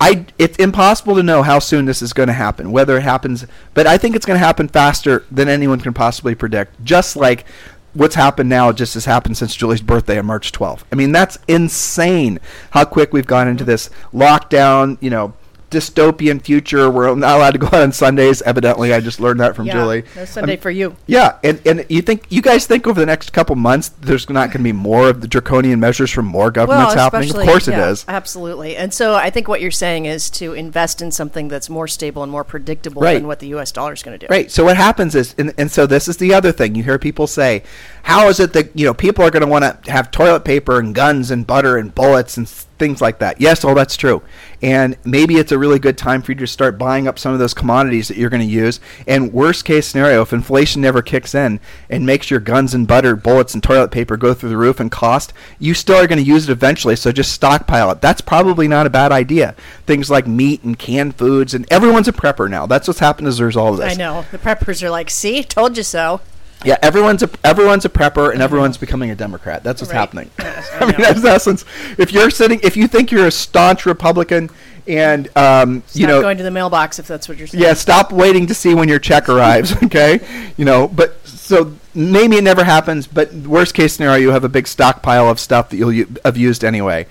[0.00, 3.46] I it's impossible to know how soon this is going to happen, whether it happens,
[3.72, 6.84] but I think it's going to happen faster than anyone can possibly predict.
[6.84, 7.46] Just like
[7.94, 10.82] what's happened now just has happened since Julie's birthday on March 12th.
[10.92, 12.40] I mean, that's insane
[12.72, 15.32] how quick we've gone into this lockdown, you know,
[15.74, 16.90] dystopian future.
[16.90, 18.40] We're not allowed to go out on Sundays.
[18.42, 20.04] Evidently, I just learned that from yeah, Julie.
[20.16, 20.96] No Sunday Um, for you.
[21.06, 24.48] Yeah, and, and you think you guys think over the next couple months there's not
[24.48, 27.30] going to be more of the draconian measures from more governments happening?
[27.30, 28.04] Of course yeah, it is.
[28.08, 28.76] Absolutely.
[28.76, 32.22] And so I think what you're saying is to invest in something that's more stable
[32.22, 33.14] and more predictable Right.
[33.14, 33.72] than what the U.S.
[33.72, 34.30] dollar is going to do.
[34.30, 34.50] Right.
[34.50, 36.74] So what happens is, and, and so this is the other thing.
[36.74, 37.62] You hear people say,
[38.04, 40.78] "How is it that you know people are going to want to have toilet paper
[40.78, 44.22] and guns and butter and bullets and things like that?" Yes, all that's true.
[44.62, 47.38] And maybe it's a really good time for you to start buying up some of
[47.38, 48.80] those commodities that you're going to use.
[49.06, 53.14] And worst case scenario, if inflation never kicks in and makes your guns and butter,
[53.14, 56.24] bullets and toilet paper go through the roof in cost, you still are going to
[56.24, 56.96] use it eventually.
[56.96, 58.00] So just stockpile it.
[58.00, 59.54] That's probably not a bad idea.
[59.86, 62.66] Things like meat and canned foods, and everyone's a prepper now.
[62.66, 63.94] That's what's happened as a result of this.
[63.94, 64.24] I know.
[64.30, 66.20] The preppers are like, see, told you so.
[66.64, 69.62] Yeah, everyone's a everyone's a prepper and everyone's becoming a Democrat.
[69.62, 69.98] That's what's Right.
[70.00, 70.30] happening.
[70.38, 71.64] Yes, I I mean, that's essence.
[71.98, 74.50] If you're sitting, if you think you're a staunch Republican,
[74.86, 77.62] and um, Stop you know, going to the mailbox if that's what you're saying.
[77.62, 79.74] yeah, stop waiting to see when your check arrives.
[79.84, 80.20] Okay,
[80.56, 83.06] you know, but so maybe it never happens.
[83.06, 86.36] But worst case scenario, you have a big stockpile of stuff that you'll u- have
[86.36, 87.06] used anyway.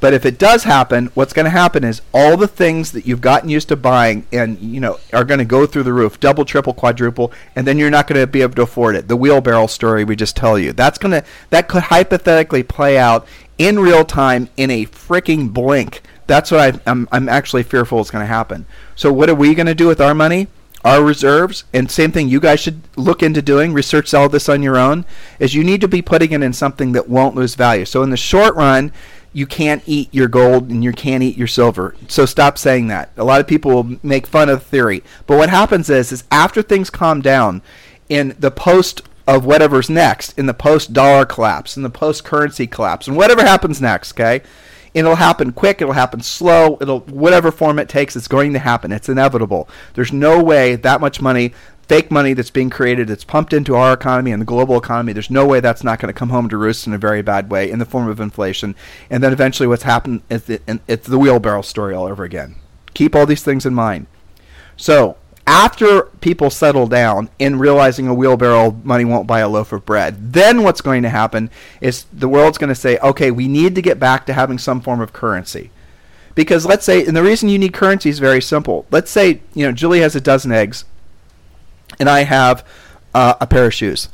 [0.00, 3.20] But if it does happen, what's going to happen is all the things that you've
[3.20, 6.44] gotten used to buying and you know are going to go through the roof, double,
[6.44, 9.08] triple, quadruple, and then you're not going to be able to afford it.
[9.08, 10.72] The wheelbarrow story we just tell you.
[10.72, 13.26] That's going to that could hypothetically play out
[13.58, 16.02] in real time in a freaking blink.
[16.26, 18.66] That's what I, I'm I'm actually fearful is going to happen.
[18.94, 20.48] So what are we going to do with our money?
[20.84, 24.62] our reserves and same thing you guys should look into doing research all this on
[24.62, 25.04] your own
[25.40, 28.10] is you need to be putting it in something that won't lose value so in
[28.10, 28.92] the short run
[29.38, 31.94] you can't eat your gold and you can't eat your silver.
[32.08, 33.12] So stop saying that.
[33.16, 35.04] A lot of people will make fun of the theory.
[35.28, 37.62] But what happens is is after things calm down
[38.08, 42.66] in the post of whatever's next in the post dollar collapse in the post currency
[42.66, 44.40] collapse and whatever happens next okay
[44.94, 48.90] it'll happen quick it'll happen slow it'll whatever form it takes it's going to happen.
[48.90, 49.68] It's inevitable.
[49.94, 51.52] There's no way that much money
[51.88, 55.30] fake money that's being created that's pumped into our economy and the global economy there's
[55.30, 57.70] no way that's not going to come home to roost in a very bad way
[57.70, 58.76] in the form of inflation
[59.10, 62.54] and then eventually what's happened is the, it's the wheelbarrow story all over again
[62.94, 64.06] keep all these things in mind
[64.76, 65.16] so
[65.48, 70.34] after people settle down in realizing a wheelbarrow money won't buy a loaf of bread,
[70.34, 71.48] then what's going to happen
[71.80, 74.82] is the world's going to say, okay, we need to get back to having some
[74.82, 75.70] form of currency.
[76.34, 78.84] Because let's say, and the reason you need currency is very simple.
[78.90, 80.84] Let's say, you know, Julie has a dozen eggs,
[81.98, 82.64] and I have
[83.14, 84.08] uh, a pair of shoes.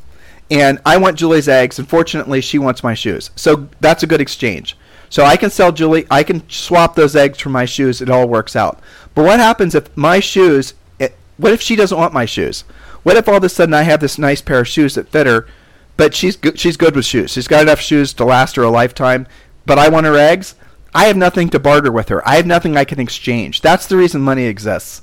[0.49, 3.31] And I want Julie's eggs, and fortunately, she wants my shoes.
[3.35, 4.77] So that's a good exchange.
[5.09, 8.01] So I can sell Julie, I can swap those eggs for my shoes.
[8.01, 8.79] It all works out.
[9.13, 12.61] But what happens if my shoes, it, what if she doesn't want my shoes?
[13.03, 15.27] What if all of a sudden I have this nice pair of shoes that fit
[15.27, 15.47] her,
[15.95, 17.31] but she's good, she's good with shoes.
[17.31, 19.27] She's got enough shoes to last her a lifetime,
[19.65, 20.55] but I want her eggs?
[20.93, 22.27] I have nothing to barter with her.
[22.27, 23.61] I have nothing I can exchange.
[23.61, 25.01] That's the reason money exists.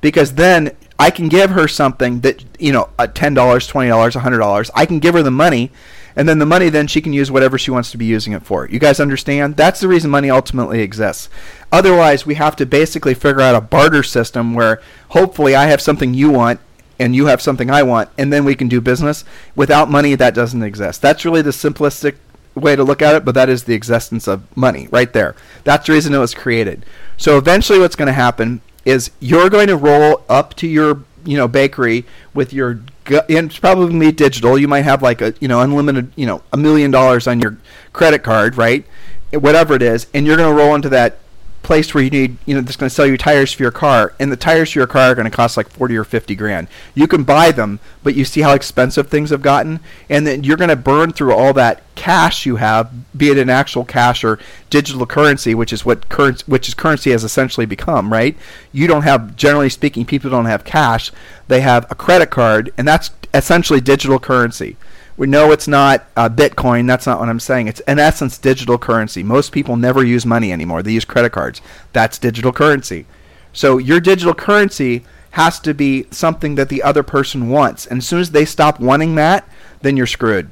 [0.00, 4.70] Because then I can give her something that, you know, uh, $10, $20, $100.
[4.72, 5.72] I can give her the money,
[6.14, 8.44] and then the money then she can use whatever she wants to be using it
[8.44, 8.68] for.
[8.68, 9.56] You guys understand?
[9.56, 11.28] That's the reason money ultimately exists.
[11.72, 16.14] Otherwise, we have to basically figure out a barter system where hopefully I have something
[16.14, 16.60] you want
[17.00, 19.24] and you have something I want, and then we can do business.
[19.56, 21.02] Without money, that doesn't exist.
[21.02, 22.14] That's really the simplistic
[22.54, 25.34] way to look at it, but that is the existence of money right there.
[25.64, 26.86] That's the reason it was created.
[27.16, 31.36] So eventually, what's going to happen is you're going to roll up to your you
[31.36, 32.04] know bakery
[32.34, 34.58] with your gu- and it's probably digital.
[34.58, 37.58] You might have like a you know unlimited you know a million dollars on your
[37.92, 38.84] credit card, right?
[39.32, 41.18] Whatever it is, and you're going to roll into that
[41.62, 44.14] place where you need, you know, that's going to sell you tires for your car,
[44.18, 46.68] and the tires for your car are going to cost like 40 or 50 grand.
[46.94, 50.56] You can buy them, but you see how expensive things have gotten, and then you're
[50.56, 54.38] going to burn through all that cash you have, be it in actual cash or
[54.70, 58.36] digital currency, which is what currency, which is currency has essentially become, right?
[58.72, 61.12] You don't have, generally speaking, people don't have cash;
[61.48, 64.76] they have a credit card, and that's essentially digital currency.
[65.22, 66.88] We know it's not uh, Bitcoin.
[66.88, 67.68] That's not what I'm saying.
[67.68, 69.22] It's in essence digital currency.
[69.22, 70.82] Most people never use money anymore.
[70.82, 71.62] They use credit cards.
[71.92, 73.06] That's digital currency.
[73.52, 77.86] So your digital currency has to be something that the other person wants.
[77.86, 79.48] And as soon as they stop wanting that,
[79.80, 80.50] then you're screwed.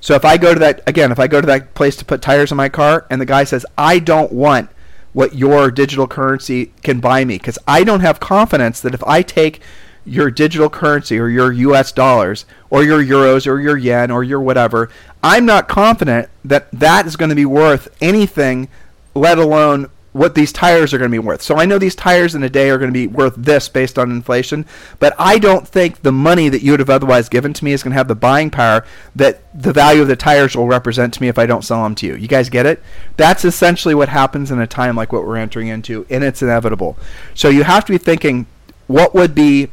[0.00, 2.22] So if I go to that again, if I go to that place to put
[2.22, 4.70] tires on my car and the guy says, "I don't want
[5.12, 9.20] what your digital currency can buy me because I don't have confidence that if I
[9.20, 9.60] take
[10.06, 14.40] your digital currency or your US dollars or your euros or your yen or your
[14.40, 14.88] whatever,
[15.22, 18.68] I'm not confident that that is going to be worth anything,
[19.14, 21.42] let alone what these tires are going to be worth.
[21.42, 23.98] So I know these tires in a day are going to be worth this based
[23.98, 24.64] on inflation,
[24.98, 27.82] but I don't think the money that you would have otherwise given to me is
[27.82, 31.20] going to have the buying power that the value of the tires will represent to
[31.20, 32.14] me if I don't sell them to you.
[32.14, 32.82] You guys get it?
[33.18, 36.96] That's essentially what happens in a time like what we're entering into, and it's inevitable.
[37.34, 38.46] So you have to be thinking
[38.86, 39.70] what would be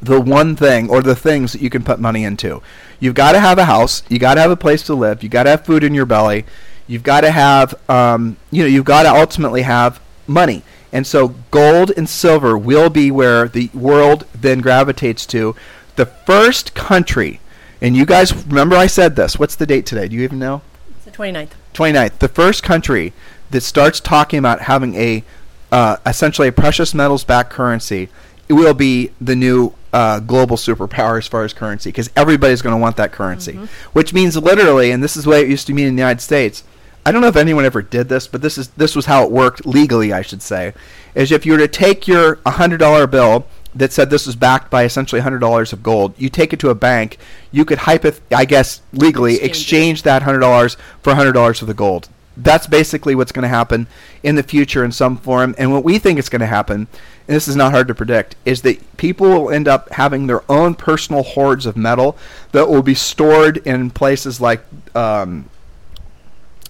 [0.00, 2.62] the one thing or the things that you can put money into.
[3.00, 5.28] You've got to have a house, you got to have a place to live, you
[5.28, 6.44] got to have food in your belly
[6.88, 10.62] You've got to have, um, you know, you've got to ultimately have money.
[10.90, 15.54] And so gold and silver will be where the world then gravitates to.
[15.96, 17.40] The first country,
[17.82, 19.38] and you guys remember I said this.
[19.38, 20.08] What's the date today?
[20.08, 20.62] Do you even know?
[20.96, 21.50] It's the 29th.
[21.74, 22.18] 29th.
[22.20, 23.12] The first country
[23.50, 25.22] that starts talking about having a
[25.70, 28.08] uh, essentially a precious metals backed currency
[28.54, 32.80] will be the new uh, global superpower as far as currency because everybody's going to
[32.80, 33.64] want that currency, mm-hmm.
[33.92, 36.20] which means literally, and this is the way it used to mean in the United
[36.20, 36.62] States
[37.08, 39.30] I don't know if anyone ever did this, but this is this was how it
[39.30, 40.74] worked legally, I should say.
[41.14, 44.70] Is if you were to take your hundred dollar bill that said this was backed
[44.70, 47.16] by essentially hundred dollars of gold, you take it to a bank,
[47.50, 51.68] you could hypoth- I guess legally exchange, exchange that hundred dollars for hundred dollars of
[51.68, 52.10] the gold.
[52.36, 53.86] That's basically what's going to happen
[54.22, 55.54] in the future in some form.
[55.56, 56.88] And what we think is going to happen,
[57.28, 60.50] and this is not hard to predict, is that people will end up having their
[60.50, 62.16] own personal hoards of metal
[62.52, 64.64] that will be stored in places like
[64.94, 65.50] um,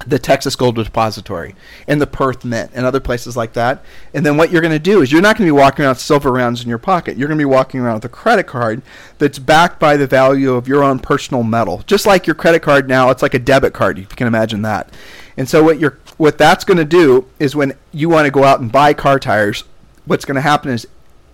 [0.04, 1.54] the Texas Gold Depository
[1.86, 3.84] and the Perth Mint and other places like that.
[4.12, 5.92] And then what you're going to do is you're not going to be walking around
[5.92, 7.16] with silver rounds in your pocket.
[7.16, 8.82] You're going to be walking around with a credit card
[9.18, 11.84] that's backed by the value of your own personal metal.
[11.86, 13.98] Just like your credit card now, it's like a debit card.
[13.98, 14.92] If you can imagine that.
[15.36, 18.42] And so what you're what that's going to do is when you want to go
[18.42, 19.62] out and buy car tires,
[20.08, 20.86] what's going to happen is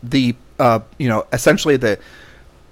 [0.03, 1.99] the uh, you know essentially the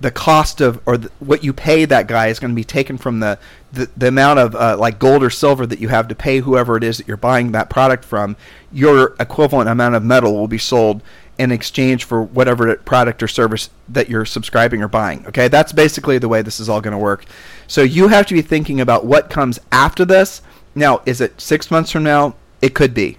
[0.01, 2.99] the cost of or the, what you pay that guy is going to be taken
[2.99, 3.39] from the
[3.73, 6.77] the, the amount of uh, like gold or silver that you have to pay whoever
[6.77, 8.37] it is that you're buying that product from.
[8.73, 11.03] Your equivalent amount of metal will be sold
[11.39, 15.49] in exchange for whatever product or service that you're subscribing or buying okay?
[15.49, 17.25] That's basically the way this is all going to work.
[17.69, 20.43] So you have to be thinking about what comes after this.
[20.75, 22.35] Now is it six months from now?
[22.61, 23.19] It could be.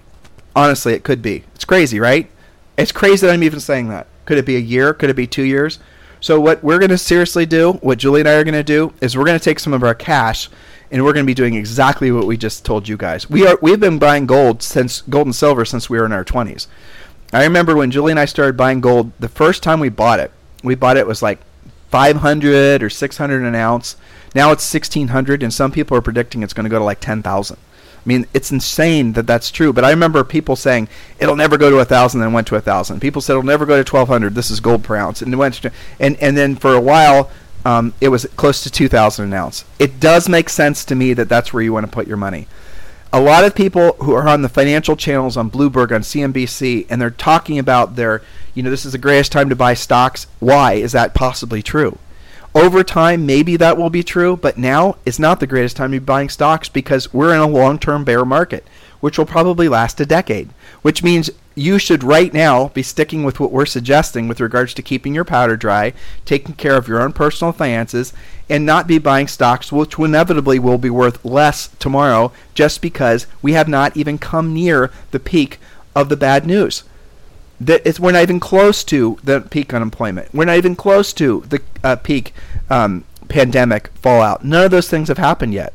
[0.54, 1.44] Honestly it could be.
[1.54, 2.30] It's crazy right
[2.76, 5.26] it's crazy that i'm even saying that could it be a year could it be
[5.26, 5.78] two years
[6.24, 8.94] so what we're going to seriously do, what Julie and I are going to do,
[9.02, 10.48] is we're going to take some of our cash
[10.90, 13.28] and we're going to be doing exactly what we just told you guys.
[13.28, 16.24] We are we've been buying gold since gold and silver since we were in our
[16.24, 16.66] 20s.
[17.34, 20.32] I remember when Julie and I started buying gold, the first time we bought it,
[20.62, 21.40] we bought it was like
[21.90, 23.96] 500 or 600 an ounce.
[24.34, 27.58] Now it's 1600 and some people are predicting it's going to go to like 10,000.
[28.04, 29.72] I mean, it's insane that that's true.
[29.72, 30.88] But I remember people saying
[31.18, 33.00] it'll never go to a thousand, then went to a thousand.
[33.00, 34.34] People said it'll never go to twelve hundred.
[34.34, 37.30] This is gold per ounce, and it went to, and and then for a while.
[37.66, 39.64] Um, it was close to 2,000 an ounce.
[39.78, 42.46] It does make sense to me that that's where you want to put your money.
[43.10, 47.00] A lot of people who are on the financial channels on Bloomberg, on CNBC, and
[47.00, 48.20] they're talking about their,
[48.52, 50.26] you know, this is the greatest time to buy stocks.
[50.40, 51.96] Why is that possibly true?
[52.54, 55.98] Over time, maybe that will be true, but now is not the greatest time to
[55.98, 58.64] be buying stocks because we're in a long term bear market,
[59.00, 60.50] which will probably last a decade.
[60.82, 64.82] Which means you should right now be sticking with what we're suggesting with regards to
[64.82, 65.94] keeping your powder dry,
[66.24, 68.12] taking care of your own personal finances,
[68.48, 73.54] and not be buying stocks which inevitably will be worth less tomorrow just because we
[73.54, 75.58] have not even come near the peak
[75.96, 76.84] of the bad news
[77.66, 80.32] that it's, we're not even close to the peak unemployment.
[80.34, 82.34] We're not even close to the uh, peak
[82.70, 84.44] um, pandemic fallout.
[84.44, 85.72] None of those things have happened yet.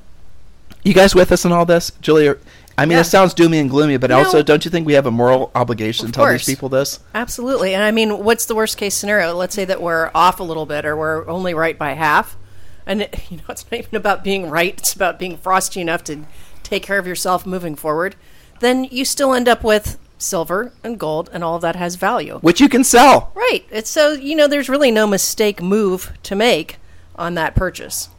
[0.84, 2.38] You guys with us in all this, Julia?
[2.78, 3.02] I mean, yeah.
[3.02, 6.06] it sounds doomy and gloomy, but also, don't you think we have a moral obligation
[6.06, 6.46] to tell course.
[6.46, 7.02] these people this?
[7.14, 7.74] Absolutely.
[7.74, 9.36] And I mean, what's the worst case scenario?
[9.36, 12.38] Let's say that we're off a little bit, or we're only right by half.
[12.86, 16.06] And it, you know, it's not even about being right; it's about being frosty enough
[16.06, 16.26] to
[16.64, 18.16] take care of yourself moving forward.
[18.62, 22.38] Then you still end up with silver and gold and all of that has value
[22.40, 26.36] which you can sell right it's so you know there's really no mistake move to
[26.36, 26.78] make
[27.16, 28.10] on that purchase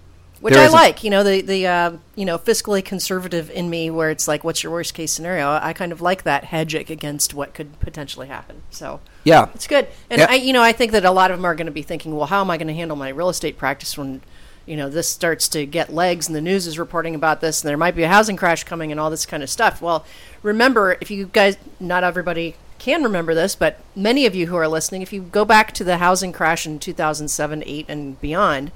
[0.40, 4.10] which I like, you know, the the uh, you know fiscally conservative in me, where
[4.10, 5.50] it's like, what's your worst case scenario?
[5.50, 8.62] I kind of like that hedging against what could potentially happen.
[8.70, 9.86] So yeah, it's good.
[10.08, 10.28] And yeah.
[10.30, 12.16] I, you know, I think that a lot of them are going to be thinking,
[12.16, 14.22] well, how am I going to handle my real estate practice when
[14.70, 17.68] you know this starts to get legs and the news is reporting about this and
[17.68, 19.82] there might be a housing crash coming and all this kind of stuff.
[19.82, 20.04] Well
[20.44, 24.68] remember if you guys not everybody can remember this but many of you who are
[24.68, 28.70] listening if you go back to the housing crash in 2007 8 and beyond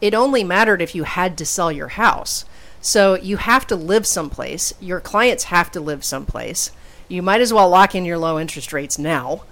[0.00, 2.46] it only mattered if you had to sell your house.
[2.80, 4.72] So you have to live someplace.
[4.80, 6.70] Your clients have to live someplace.
[7.08, 9.42] You might as well lock in your low interest rates now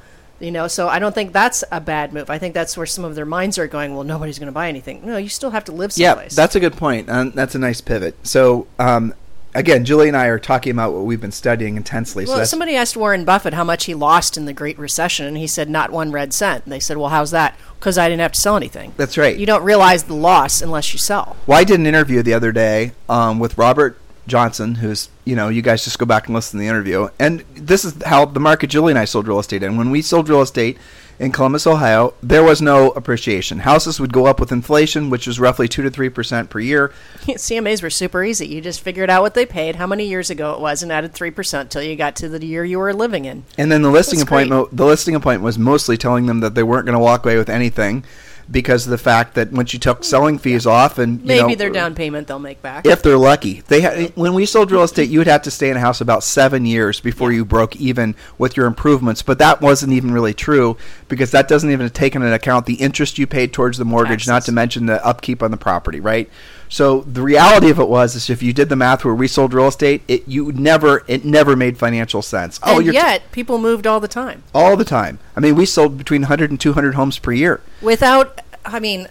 [0.41, 2.28] you know, so I don't think that's a bad move.
[2.28, 3.95] I think that's where some of their minds are going.
[3.95, 5.05] Well, nobody's going to buy anything.
[5.05, 6.32] No, you still have to live someplace.
[6.32, 8.14] Yeah, that's a good point, and that's a nice pivot.
[8.26, 9.14] So, um,
[9.55, 12.24] again, Julie and I are talking about what we've been studying intensely.
[12.24, 15.37] Well, so somebody asked Warren Buffett how much he lost in the Great Recession, and
[15.37, 16.64] he said not one red cent.
[16.64, 18.93] And they said, "Well, how's that?" Because I didn't have to sell anything.
[18.97, 19.37] That's right.
[19.37, 21.37] You don't realize the loss unless you sell.
[21.47, 25.49] Well, I did an interview the other day um, with Robert Johnson, who's you know,
[25.49, 27.09] you guys just go back and listen to the interview.
[27.18, 29.77] And this is how the market Julie and I sold real estate in.
[29.77, 30.79] When we sold real estate
[31.18, 33.61] in Columbus, Ohio, there was no appreciation.
[33.61, 36.93] Houses would go up with inflation, which was roughly two to three percent per year.
[37.20, 38.47] CMAs were super easy.
[38.47, 41.14] You just figured out what they paid, how many years ago it was, and added
[41.14, 43.45] three percent till you got to the year you were living in.
[43.57, 44.47] And then the listing That's great.
[44.49, 47.37] appointment, the listing appointment was mostly telling them that they weren't going to walk away
[47.37, 48.05] with anything
[48.51, 51.55] because of the fact that once you took selling fees off and you Maybe know,
[51.55, 52.86] their down payment they'll make back.
[52.86, 53.62] if they're lucky.
[53.68, 56.01] They ha- when we sold real estate, you would have to stay in a house
[56.01, 59.22] about seven years before you broke even with your improvements.
[59.22, 60.76] But that wasn't even really true
[61.09, 64.45] because that doesn't even take into account the interest you paid towards the mortgage, not
[64.45, 66.28] to mention the upkeep on the property, right?
[66.69, 69.55] So the reality of it was, is if you did the math where we sold
[69.55, 72.59] real estate, it you never it never made financial sense.
[72.62, 75.19] Oh, and you're t- yet people moved all the time all the time.
[75.37, 77.61] I mean, we sold between 100 and 200 homes per year.
[77.81, 78.41] without.
[78.65, 79.09] I mean,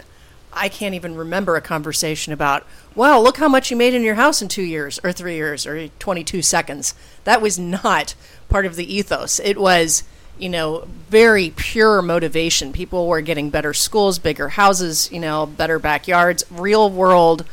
[0.52, 2.66] I can't even remember a conversation about.
[2.94, 5.66] Wow, look how much you made in your house in two years or three years
[5.66, 6.94] or twenty-two seconds.
[7.24, 8.14] That was not
[8.48, 9.40] part of the ethos.
[9.40, 10.02] It was.
[10.38, 12.72] You know, very pure motivation.
[12.72, 17.44] People were getting better schools, bigger houses, you know, better backyards, real world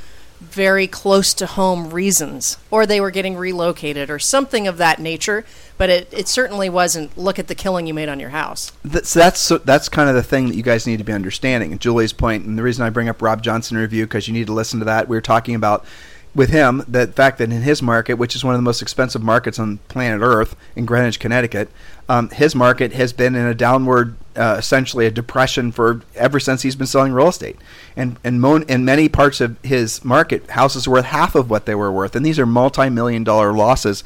[0.41, 5.45] very close to home reasons, or they were getting relocated, or something of that nature.
[5.77, 8.71] But it, it certainly wasn't look at the killing you made on your house.
[8.89, 11.13] Th- so that's so that's kind of the thing that you guys need to be
[11.13, 11.71] understanding.
[11.71, 14.47] And Julie's point, and the reason I bring up Rob Johnson review because you need
[14.47, 15.07] to listen to that.
[15.07, 15.86] We were talking about
[16.34, 19.21] with him the fact that in his market, which is one of the most expensive
[19.21, 21.69] markets on planet Earth, in Greenwich, Connecticut,
[22.07, 26.61] um, his market has been in a downward, uh, essentially a depression for ever since
[26.61, 27.57] he's been selling real estate.
[27.95, 31.75] And and in many parts of his market, houses are worth half of what they
[31.75, 34.03] were worth, and these are multi-million dollar losses.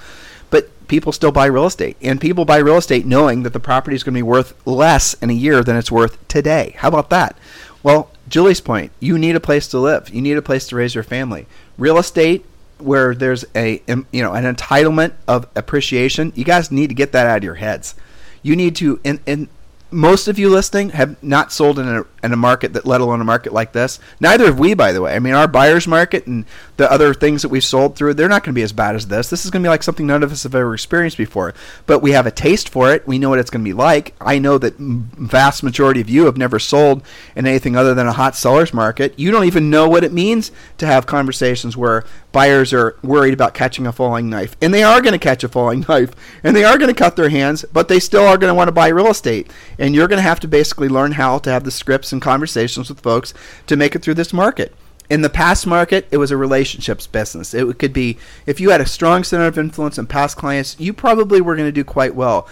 [0.50, 3.96] But people still buy real estate, and people buy real estate knowing that the property
[3.96, 6.76] is going to be worth less in a year than it's worth today.
[6.78, 7.38] How about that?
[7.84, 10.10] Well, Julie's point: you need a place to live.
[10.10, 11.46] You need a place to raise your family.
[11.78, 12.46] Real estate,
[12.78, 17.28] where there's a you know an entitlement of appreciation, you guys need to get that
[17.28, 17.96] out of your heads.
[18.42, 19.48] You need to, and, and
[19.90, 23.22] most of you listening have not sold in a, in a market that, let alone
[23.22, 24.00] a market like this.
[24.20, 25.16] Neither have we, by the way.
[25.16, 26.46] I mean, our buyer's market and
[26.78, 29.08] the other things that we've sold through, they're not going to be as bad as
[29.08, 29.30] this.
[29.30, 31.54] This is going to be like something none of us have ever experienced before.
[31.86, 33.08] But we have a taste for it.
[33.08, 34.14] We know what it's going to be like.
[34.20, 37.04] I know that vast majority of you have never sold
[37.36, 39.18] in anything other than a hot seller's market.
[39.18, 43.54] You don't even know what it means to have conversations where buyers are worried about
[43.54, 44.58] catching a falling knife.
[44.62, 46.12] And they are going to catch a falling knife.
[46.44, 48.68] And they are going to cut their hands, but they still are going to want
[48.68, 49.52] to buy real estate.
[49.80, 52.90] And you're going to have to basically learn how to have the scripts and conversations
[52.90, 53.34] with folks
[53.68, 54.76] to make it through this market.
[55.10, 57.54] In the past market, it was a relationships business.
[57.54, 60.94] It could be if you had a strong center of influence and past clients, you
[60.94, 62.48] probably were going to do quite well.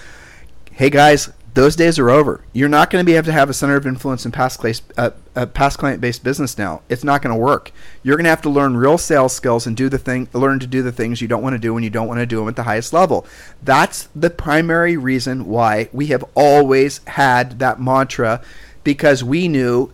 [0.72, 2.43] Hey guys, those days are over.
[2.51, 4.82] You're not going to be able to have a center of influence and past place,
[4.97, 6.82] uh, uh, past client based business now.
[6.89, 7.72] It's not going to work.
[8.01, 10.68] You're going to have to learn real sales skills and do the thing, learn to
[10.68, 12.47] do the things you don't want to do when you don't want to do them
[12.47, 13.26] at the highest level.
[13.62, 18.41] That's the primary reason why we have always had that mantra,
[18.84, 19.91] because we knew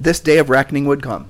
[0.00, 1.28] this day of reckoning would come.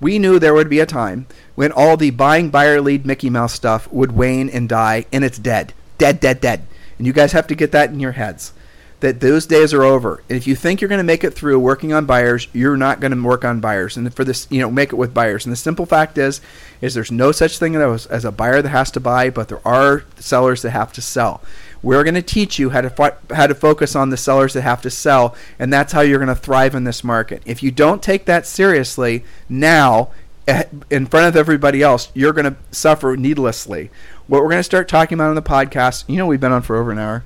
[0.00, 3.52] We knew there would be a time when all the buying buyer lead Mickey Mouse
[3.52, 6.62] stuff would wane and die, and it's dead, dead, dead, dead.
[6.98, 8.52] And you guys have to get that in your heads
[9.00, 10.22] that those days are over.
[10.28, 13.00] And if you think you're going to make it through working on buyers, you're not
[13.00, 13.96] going to work on buyers.
[13.96, 15.46] And for this, you know, make it with buyers.
[15.46, 16.40] And the simple fact is,
[16.80, 19.66] is there's no such thing as, as a buyer that has to buy, but there
[19.66, 21.40] are sellers that have to sell.
[21.82, 24.62] We're going to teach you how to fo- how to focus on the sellers that
[24.62, 27.42] have to sell, and that's how you're going to thrive in this market.
[27.46, 30.10] If you don't take that seriously now,
[30.46, 33.90] eh, in front of everybody else, you're going to suffer needlessly.
[34.26, 36.62] What we're going to start talking about on the podcast, you know, we've been on
[36.62, 37.24] for over an hour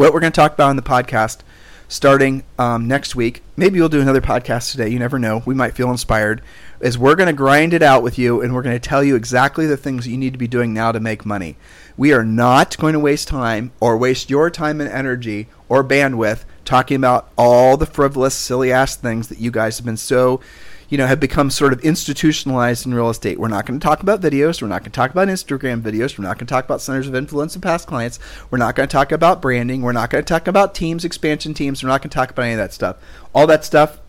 [0.00, 1.40] what we're going to talk about in the podcast
[1.86, 5.74] starting um, next week maybe we'll do another podcast today you never know we might
[5.74, 6.40] feel inspired
[6.80, 9.14] is we're going to grind it out with you and we're going to tell you
[9.14, 11.54] exactly the things you need to be doing now to make money
[12.00, 16.44] we are not going to waste time or waste your time and energy or bandwidth
[16.64, 20.40] talking about all the frivolous silly ass things that you guys have been so
[20.88, 23.38] you know, have become sort of institutionalized in real estate.
[23.38, 24.62] We're not going to talk about videos.
[24.62, 26.18] We're not going to talk about Instagram videos.
[26.18, 28.18] We're not going to talk about centers of influence and past clients.
[28.50, 29.82] We're not going to talk about branding.
[29.82, 31.82] We're not going to talk about teams, expansion teams.
[31.82, 32.96] We're not going to talk about any of that stuff.
[33.34, 34.00] All that stuff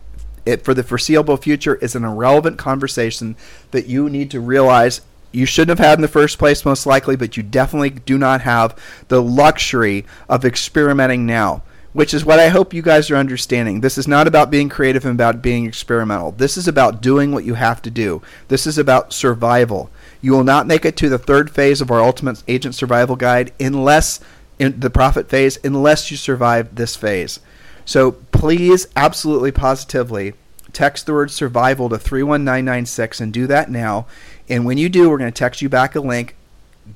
[0.46, 3.36] it, for the foreseeable future is an irrelevant conversation
[3.70, 5.02] that you need to realize
[5.32, 8.42] you shouldn't have had in the first place, most likely, but you definitely do not
[8.42, 8.78] have
[9.08, 11.62] the luxury of experimenting now.
[11.92, 13.80] which is what I hope you guys are understanding.
[13.80, 16.32] This is not about being creative and about being experimental.
[16.32, 18.22] This is about doing what you have to do.
[18.48, 19.90] This is about survival.
[20.20, 23.52] You will not make it to the third phase of our Ultimate Agent Survival Guide
[23.60, 24.20] unless
[24.58, 27.40] in the profit phase unless you survive this phase.
[27.84, 30.34] So please, absolutely positively,
[30.72, 34.06] text the word survival to 31996 and do that now.
[34.52, 36.36] And when you do, we're going to text you back a link.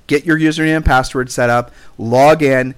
[0.09, 2.75] Get your username and password set up, log in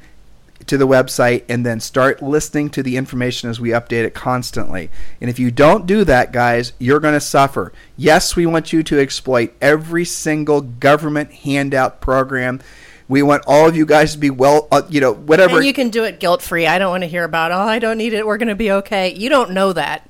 [0.67, 4.89] to the website, and then start listening to the information as we update it constantly.
[5.21, 7.73] And if you don't do that, guys, you're going to suffer.
[7.97, 12.61] Yes, we want you to exploit every single government handout program.
[13.09, 15.57] We want all of you guys to be well, uh, you know, whatever.
[15.57, 16.69] And you can do it guilt free.
[16.69, 18.25] I don't want to hear about, oh, I don't need it.
[18.25, 19.13] We're going to be okay.
[19.13, 20.09] You don't know that.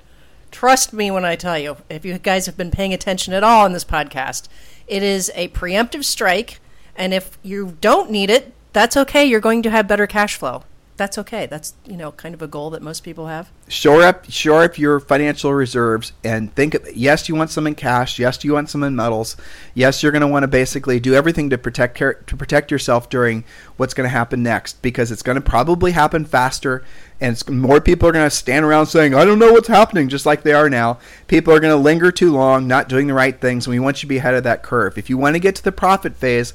[0.51, 3.67] Trust me when I tell you, if you guys have been paying attention at all
[3.67, 4.49] in this podcast,
[4.87, 6.61] it is a preemptive strike.
[6.97, 9.25] And if you don't need it, that's okay.
[9.25, 10.65] You're going to have better cash flow.
[10.97, 11.47] That's okay.
[11.47, 13.51] That's you know kind of a goal that most people have.
[13.69, 17.75] shore up shore up your financial reserves and think of, yes you want some in
[17.77, 19.37] cash yes you want some in metals
[19.75, 23.45] yes you're going to want to basically do everything to protect to protect yourself during
[23.77, 26.83] what's going to happen next because it's going to probably happen faster
[27.21, 30.27] and more people are going to stand around saying i don't know what's happening just
[30.27, 30.99] like they are now.
[31.27, 33.99] People are going to linger too long not doing the right things and we want
[33.99, 34.99] you to be ahead of that curve.
[34.99, 36.53] If you want to get to the profit phase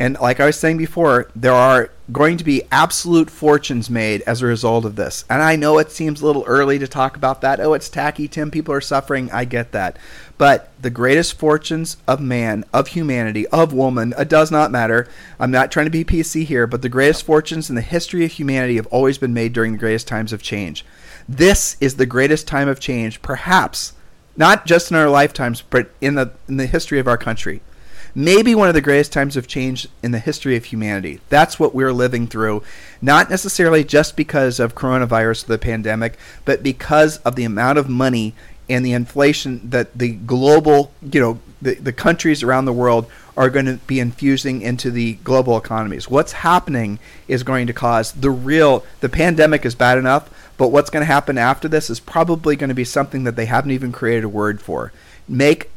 [0.00, 4.40] and like I was saying before, there are going to be absolute fortunes made as
[4.40, 5.26] a result of this.
[5.28, 7.60] And I know it seems a little early to talk about that.
[7.60, 8.50] Oh, it's tacky, Tim.
[8.50, 9.30] People are suffering.
[9.30, 9.98] I get that.
[10.38, 15.06] But the greatest fortunes of man, of humanity, of woman, it does not matter.
[15.38, 18.32] I'm not trying to be PC here, but the greatest fortunes in the history of
[18.32, 20.82] humanity have always been made during the greatest times of change.
[21.28, 23.92] This is the greatest time of change, perhaps,
[24.34, 27.60] not just in our lifetimes, but in the, in the history of our country
[28.14, 31.20] maybe one of the greatest times of change in the history of humanity.
[31.28, 32.62] That's what we're living through,
[33.00, 38.34] not necessarily just because of coronavirus, the pandemic, but because of the amount of money
[38.68, 43.50] and the inflation that the global, you know, the, the countries around the world are
[43.50, 46.08] going to be infusing into the global economies.
[46.08, 50.90] What's happening is going to cause the real, the pandemic is bad enough, but what's
[50.90, 53.92] going to happen after this is probably going to be something that they haven't even
[53.92, 54.92] created a word for.
[55.26, 55.70] Make,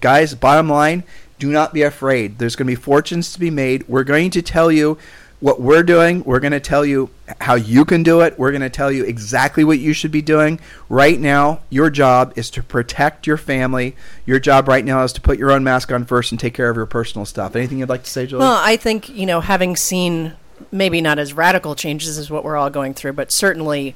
[0.00, 1.04] guys, bottom line,
[1.38, 2.38] do not be afraid.
[2.38, 3.86] There's going to be fortunes to be made.
[3.88, 4.98] We're going to tell you
[5.40, 6.24] what we're doing.
[6.24, 7.10] We're going to tell you
[7.40, 8.38] how you can do it.
[8.38, 10.58] We're going to tell you exactly what you should be doing.
[10.88, 13.94] Right now, your job is to protect your family.
[14.26, 16.70] Your job right now is to put your own mask on first and take care
[16.70, 17.54] of your personal stuff.
[17.54, 18.40] Anything you'd like to say, Julie?
[18.40, 20.34] Well, I think, you know, having seen
[20.72, 23.94] maybe not as radical changes as what we're all going through, but certainly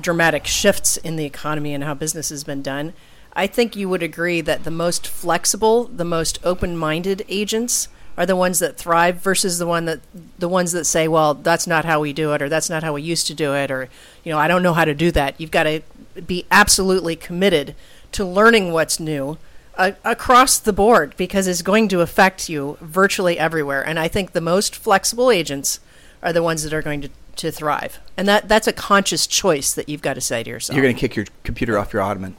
[0.00, 2.92] dramatic shifts in the economy and how business has been done
[3.36, 8.36] I think you would agree that the most flexible, the most open-minded agents are the
[8.36, 10.00] ones that thrive versus the one that
[10.38, 12.92] the ones that say, "Well, that's not how we do it," or "That's not how
[12.92, 13.88] we used to do it," or
[14.22, 15.82] you know, "I don't know how to do that." You've got to
[16.24, 17.74] be absolutely committed
[18.12, 19.36] to learning what's new
[19.76, 23.82] uh, across the board because it's going to affect you virtually everywhere.
[23.84, 25.80] And I think the most flexible agents
[26.22, 28.00] are the ones that are going to to thrive.
[28.16, 30.76] And that that's a conscious choice that you've got to say to yourself.
[30.76, 32.36] You're going to kick your computer off your ottoman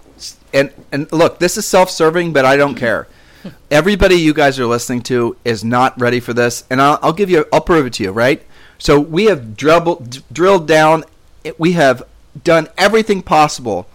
[0.56, 3.08] and and look, this is self-serving, but I don't care.
[3.72, 7.30] Everybody you guys are listening to is not ready for this, and I'll, I'll give
[7.30, 8.41] you, I'll prove it to you, right?
[8.78, 11.04] So we have dribbled, drilled down,
[11.43, 12.04] eh, we have
[12.43, 13.88] done everything possible,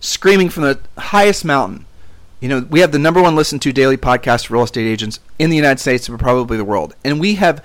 [0.00, 1.86] screaming from the highest mountain.
[2.40, 5.20] You know, we have the number one listened to daily podcast for real estate agents
[5.38, 7.64] in the United States and probably the world, and we have,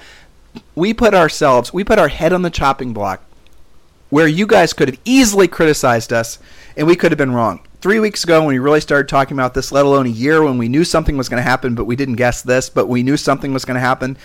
[0.75, 3.23] we put ourselves, we put our head on the chopping block,
[4.09, 6.39] where you guys could have easily criticized us,
[6.77, 9.53] and we could have been wrong three weeks ago when we really started talking about
[9.53, 11.95] this, let alone a year when we knew something was going to happen, but we
[11.95, 14.17] didn't guess this, but we knew something was going to happen.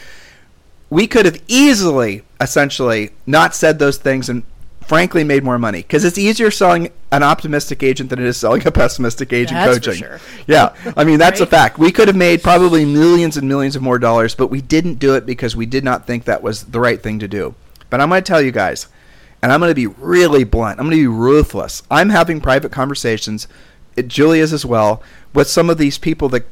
[0.88, 4.44] We could have easily, essentially, not said those things and
[4.80, 8.66] frankly made more money because it's easier selling an optimistic agent than it is selling
[8.66, 10.02] a pessimistic agent that's coaching.
[10.02, 10.20] Sure.
[10.46, 11.46] Yeah, I mean that's right?
[11.46, 11.78] a fact.
[11.78, 15.14] We could have made probably millions and millions of more dollars, but we didn't do
[15.14, 17.54] it because we did not think that was the right thing to do.
[17.88, 18.88] But I'm going to tell you guys,
[19.42, 20.78] and I'm going to be really blunt.
[20.78, 21.82] I'm going to be ruthless.
[21.90, 23.48] I'm having private conversations,
[23.96, 25.02] is as well,
[25.34, 26.44] with some of these people that,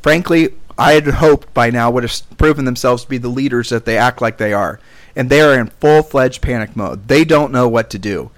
[0.00, 3.84] frankly, I had hoped by now would have proven themselves to be the leaders that
[3.84, 4.80] they act like they are.
[5.18, 7.08] And they are in full fledged panic mode.
[7.08, 8.30] They don't know what to do.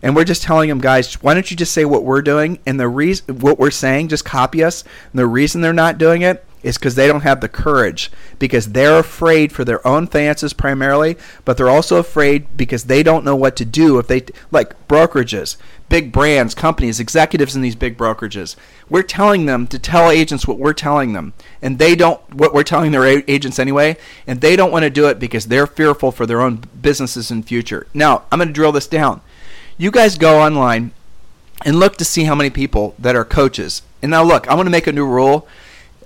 [0.00, 2.78] And we're just telling them, guys, why don't you just say what we're doing and
[2.78, 4.84] the reason what we're saying, just copy us.
[5.12, 8.72] And the reason they're not doing it is because they don't have the courage because
[8.72, 13.36] they're afraid for their own finances primarily, but they're also afraid because they don't know
[13.36, 15.56] what to do if they like brokerages,
[15.88, 18.56] big brands, companies, executives in these big brokerages.
[18.88, 21.32] We're telling them to tell agents what we're telling them,
[21.62, 25.08] and they don't what we're telling their agents anyway, and they don't want to do
[25.08, 27.86] it because they're fearful for their own businesses in future.
[27.94, 29.20] Now, I'm going to drill this down.
[29.76, 30.92] You guys go online
[31.64, 33.82] and look to see how many people that are coaches.
[34.02, 35.48] And now look, I'm going to make a new rule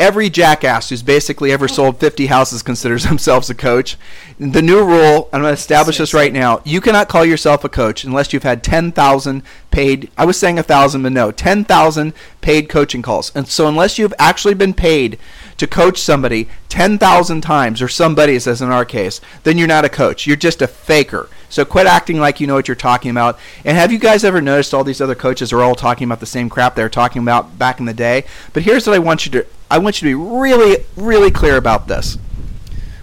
[0.02, 3.96] every jackass who's basically ever sold 50 houses considers themselves a coach.
[4.36, 6.60] The new rule, I'm going to establish this right now.
[6.64, 10.10] You cannot call yourself a coach unless you've had 10,000 paid.
[10.18, 13.30] I was saying a thousand, but no, 10,000 paid coaching calls.
[13.36, 15.20] And so unless you've actually been paid
[15.58, 19.88] to coach somebody 10,000 times, or somebody, as in our case, then you're not a
[19.88, 20.26] coach.
[20.26, 21.28] You're just a faker.
[21.52, 23.38] So quit acting like you know what you're talking about.
[23.62, 26.24] And have you guys ever noticed all these other coaches are all talking about the
[26.24, 28.24] same crap they were talking about back in the day?
[28.54, 31.58] But here's what I want you to I want you to be really, really clear
[31.58, 32.16] about this.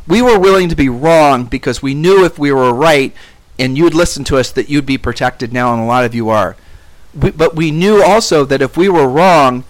[0.07, 3.13] We were willing to be wrong because we knew if we were right
[3.59, 6.29] and you'd listen to us that you'd be protected now, and a lot of you
[6.29, 6.55] are.
[7.13, 9.63] We, but we knew also that if we were wrong,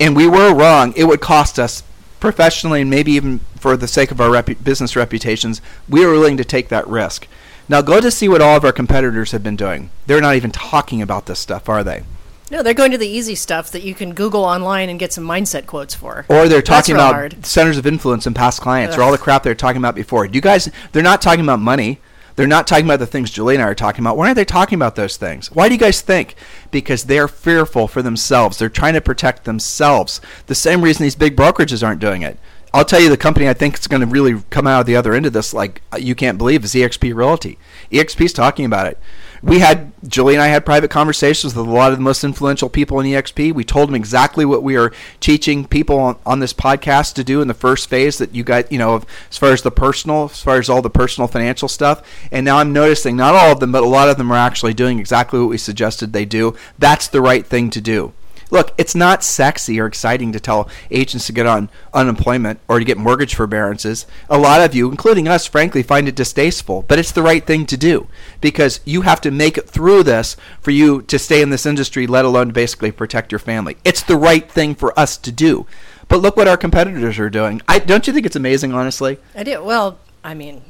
[0.00, 1.82] and we were wrong, it would cost us
[2.18, 5.60] professionally and maybe even for the sake of our repu- business reputations.
[5.86, 7.26] We were willing to take that risk.
[7.68, 9.90] Now go to see what all of our competitors have been doing.
[10.06, 12.04] They're not even talking about this stuff, are they?
[12.48, 15.24] No, they're going to the easy stuff that you can Google online and get some
[15.24, 16.24] mindset quotes for.
[16.28, 17.44] Or they're talking about hard.
[17.44, 19.00] centers of influence and past clients, Ugh.
[19.00, 20.26] or all the crap they're talking about before.
[20.26, 21.98] You guys, they're not talking about money.
[22.36, 24.16] They're not talking about the things Julie and I are talking about.
[24.16, 25.50] Why aren't they talking about those things?
[25.50, 26.36] Why do you guys think?
[26.70, 28.58] Because they're fearful for themselves.
[28.58, 30.20] They're trying to protect themselves.
[30.46, 32.38] The same reason these big brokerages aren't doing it.
[32.76, 34.96] I'll tell you the company I think is going to really come out of the
[34.96, 37.58] other end of this like uh, you can't believe is EXP Realty.
[37.90, 38.98] EXP's talking about it.
[39.42, 42.68] We had Julie and I had private conversations with a lot of the most influential
[42.68, 43.54] people in EXP.
[43.54, 47.40] We told them exactly what we are teaching people on, on this podcast to do
[47.40, 50.42] in the first phase that you got, you know, as far as the personal, as
[50.42, 52.06] far as all the personal financial stuff.
[52.30, 54.74] And now I'm noticing not all of them, but a lot of them are actually
[54.74, 56.54] doing exactly what we suggested they do.
[56.78, 58.12] That's the right thing to do.
[58.50, 62.84] Look, it's not sexy or exciting to tell agents to get on unemployment or to
[62.84, 64.06] get mortgage forbearances.
[64.28, 67.66] A lot of you, including us, frankly, find it distasteful, but it's the right thing
[67.66, 68.06] to do
[68.40, 72.06] because you have to make it through this for you to stay in this industry,
[72.06, 73.76] let alone basically protect your family.
[73.84, 75.66] It's the right thing for us to do.
[76.08, 77.60] But look what our competitors are doing.
[77.66, 79.18] I don't you think it's amazing, honestly?
[79.34, 79.62] I do.
[79.62, 80.62] Well, I mean,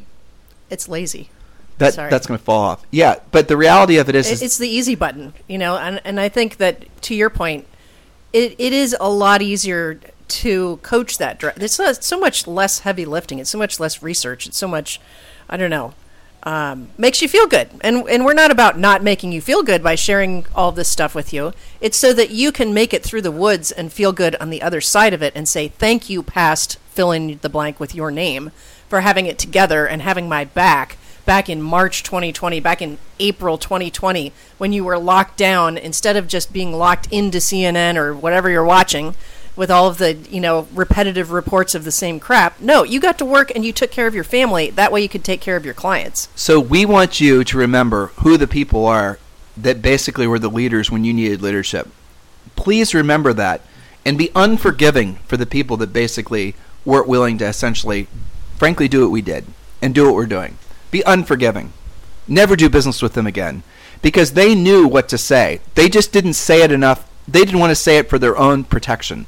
[0.71, 1.29] it's lazy.
[1.79, 2.11] That Sorry.
[2.11, 2.87] that's going to fall off.
[2.91, 5.77] Yeah, but the reality of it is, it's the easy button, you know.
[5.77, 7.67] And and I think that to your point,
[8.33, 11.43] it, it is a lot easier to coach that.
[11.59, 13.39] It's so much less heavy lifting.
[13.39, 14.47] It's so much less research.
[14.47, 15.01] It's so much,
[15.49, 15.95] I don't know,
[16.43, 17.69] um, makes you feel good.
[17.83, 21.15] And and we're not about not making you feel good by sharing all this stuff
[21.15, 21.53] with you.
[21.81, 24.63] It's so that you can make it through the woods and feel good on the
[24.63, 28.11] other side of it and say thank you, past fill in the blank with your
[28.11, 28.51] name
[28.89, 30.97] for having it together and having my back
[31.27, 36.27] back in March 2020, back in April 2020, when you were locked down, instead of
[36.27, 39.15] just being locked into CNN or whatever you're watching
[39.57, 42.61] with all of the, you know, repetitive reports of the same crap.
[42.61, 44.71] No, you got to work and you took care of your family.
[44.71, 46.29] That way you could take care of your clients.
[46.37, 49.19] So we want you to remember who the people are
[49.57, 51.89] that basically were the leaders when you needed leadership.
[52.55, 53.63] Please remember that
[54.05, 56.55] and be unforgiving for the people that basically
[56.85, 58.07] weren't willing to essentially,
[58.57, 59.47] frankly, do what we did
[59.81, 60.59] and do what we're doing.
[60.91, 61.73] Be unforgiving.
[62.29, 63.63] Never do business with them again
[64.03, 65.61] because they knew what to say.
[65.75, 67.09] They just didn't say it enough.
[67.27, 69.27] They didn't want to say it for their own protection.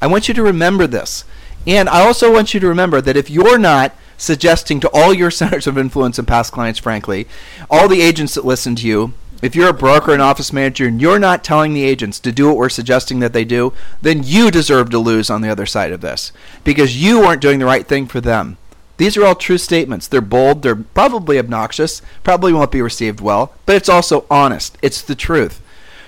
[0.00, 1.24] I want you to remember this.
[1.66, 5.30] And I also want you to remember that if you're not suggesting to all your
[5.42, 7.26] centers of influence and past clients, frankly,
[7.70, 11.00] all the agents that listen to you, if you're a broker and office manager and
[11.00, 14.50] you're not telling the agents to do what we're suggesting that they do, then you
[14.50, 16.32] deserve to lose on the other side of this
[16.64, 18.56] because you aren't doing the right thing for them.
[18.96, 20.08] These are all true statements.
[20.08, 24.78] They're bold, they're probably obnoxious, probably won't be received well, but it's also honest.
[24.82, 25.60] It's the truth.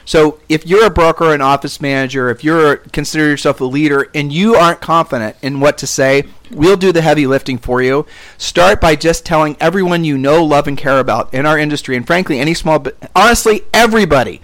[0.08, 4.32] So if you're a broker, an office manager, if you're consider yourself a leader and
[4.32, 8.06] you aren't confident in what to say, we'll do the heavy lifting for you.
[8.38, 12.06] Start by just telling everyone you know, love, and care about in our industry, and
[12.06, 14.40] frankly, any small, honestly, everybody.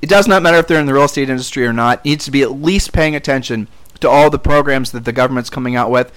[0.00, 2.02] It does not matter if they're in the real estate industry or not.
[2.06, 3.68] Needs to be at least paying attention
[4.00, 6.10] to all the programs that the government's coming out with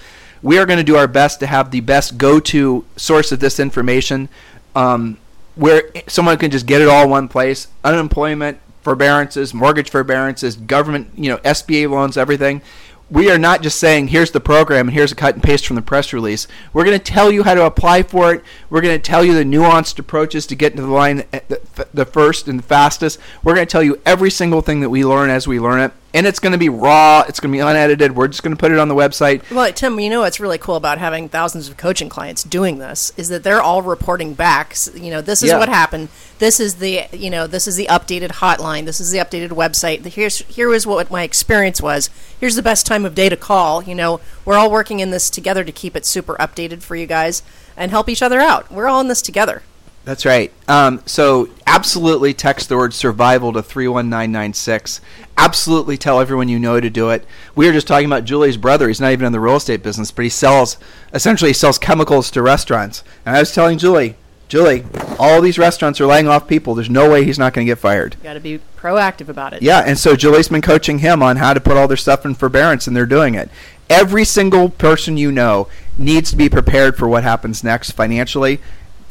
[0.46, 3.58] we are going to do our best to have the best go-to source of this
[3.58, 4.28] information,
[4.76, 5.18] um,
[5.56, 7.66] where someone can just get it all in one place.
[7.82, 12.62] Unemployment forbearances, mortgage forbearances, government, you know, SBA loans, everything.
[13.10, 15.74] We are not just saying here's the program and here's a cut and paste from
[15.74, 16.46] the press release.
[16.72, 18.44] We're going to tell you how to apply for it.
[18.70, 22.04] We're going to tell you the nuanced approaches to get into the line the, the
[22.04, 23.18] first and the fastest.
[23.42, 25.92] We're going to tell you every single thing that we learn as we learn it
[26.16, 27.22] and it's going to be raw.
[27.28, 28.16] It's going to be unedited.
[28.16, 29.48] We're just going to put it on the website.
[29.50, 33.12] Well, Tim, you know what's really cool about having thousands of coaching clients doing this
[33.18, 34.74] is that they're all reporting back.
[34.94, 35.58] You know, this is Yeah.
[35.58, 36.08] what happened.
[36.38, 38.86] This is the you know this is the updated hotline.
[38.86, 40.04] This is the updated website.
[40.06, 42.08] Here's here was what my experience was.
[42.40, 43.82] Here's the best time of day to call.
[43.82, 47.06] You know, we're all working in this together to keep it super updated for you
[47.06, 47.42] guys
[47.76, 48.72] and help each other out.
[48.72, 49.62] We're all in this together.
[50.06, 50.52] That's right.
[50.68, 55.00] Um, so absolutely text the word survival to 31996.
[55.36, 57.26] Absolutely tell everyone you know to do it.
[57.56, 58.86] We were just talking about Julie's brother.
[58.86, 60.78] He's not even in the real estate business, but he sells,
[61.12, 63.02] essentially, he sells chemicals to restaurants.
[63.26, 64.14] And I was telling Julie,
[64.46, 64.84] Julie,
[65.18, 66.76] all these restaurants are laying off people.
[66.76, 68.14] There's no way he's not going to get fired.
[68.22, 69.62] Got to be proactive about it.
[69.62, 72.36] Yeah, and so Julie's been coaching him on how to put all their stuff in
[72.36, 73.50] forbearance, and they're doing it.
[73.90, 75.66] Every single person you know
[75.98, 78.60] needs to be prepared for what happens next financially.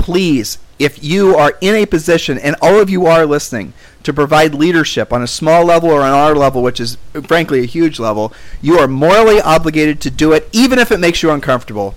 [0.05, 3.73] Please, if you are in a position, and all of you are listening,
[4.03, 7.65] to provide leadership on a small level or on our level, which is frankly a
[7.65, 11.95] huge level, you are morally obligated to do it, even if it makes you uncomfortable.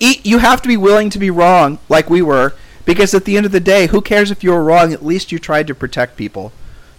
[0.00, 2.54] E- you have to be willing to be wrong, like we were,
[2.84, 4.92] because at the end of the day, who cares if you were wrong?
[4.92, 6.50] At least you tried to protect people.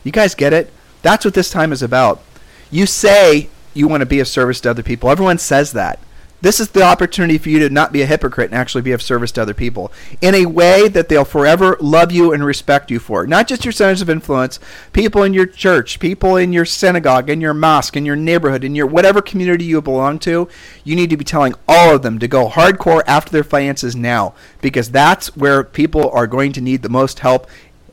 [0.05, 0.71] You guys get it?
[1.01, 2.23] That's what this time is about.
[2.71, 5.09] You say you want to be of service to other people.
[5.09, 5.99] Everyone says that.
[6.41, 9.01] This is the opportunity for you to not be a hypocrite and actually be of
[9.01, 9.91] service to other people
[10.21, 13.27] in a way that they'll forever love you and respect you for.
[13.27, 14.59] Not just your centers of influence,
[14.93, 18.75] people in your church, people in your synagogue, in your mosque, in your neighborhood, in
[18.75, 20.47] your whatever community you belong to.
[20.83, 24.33] You need to be telling all of them to go hardcore after their finances now
[24.61, 27.47] because that's where people are going to need the most help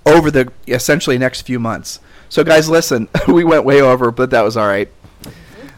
[0.04, 1.98] over the essentially next few months.
[2.28, 4.88] So, guys, listen, we went way over, but that was all right.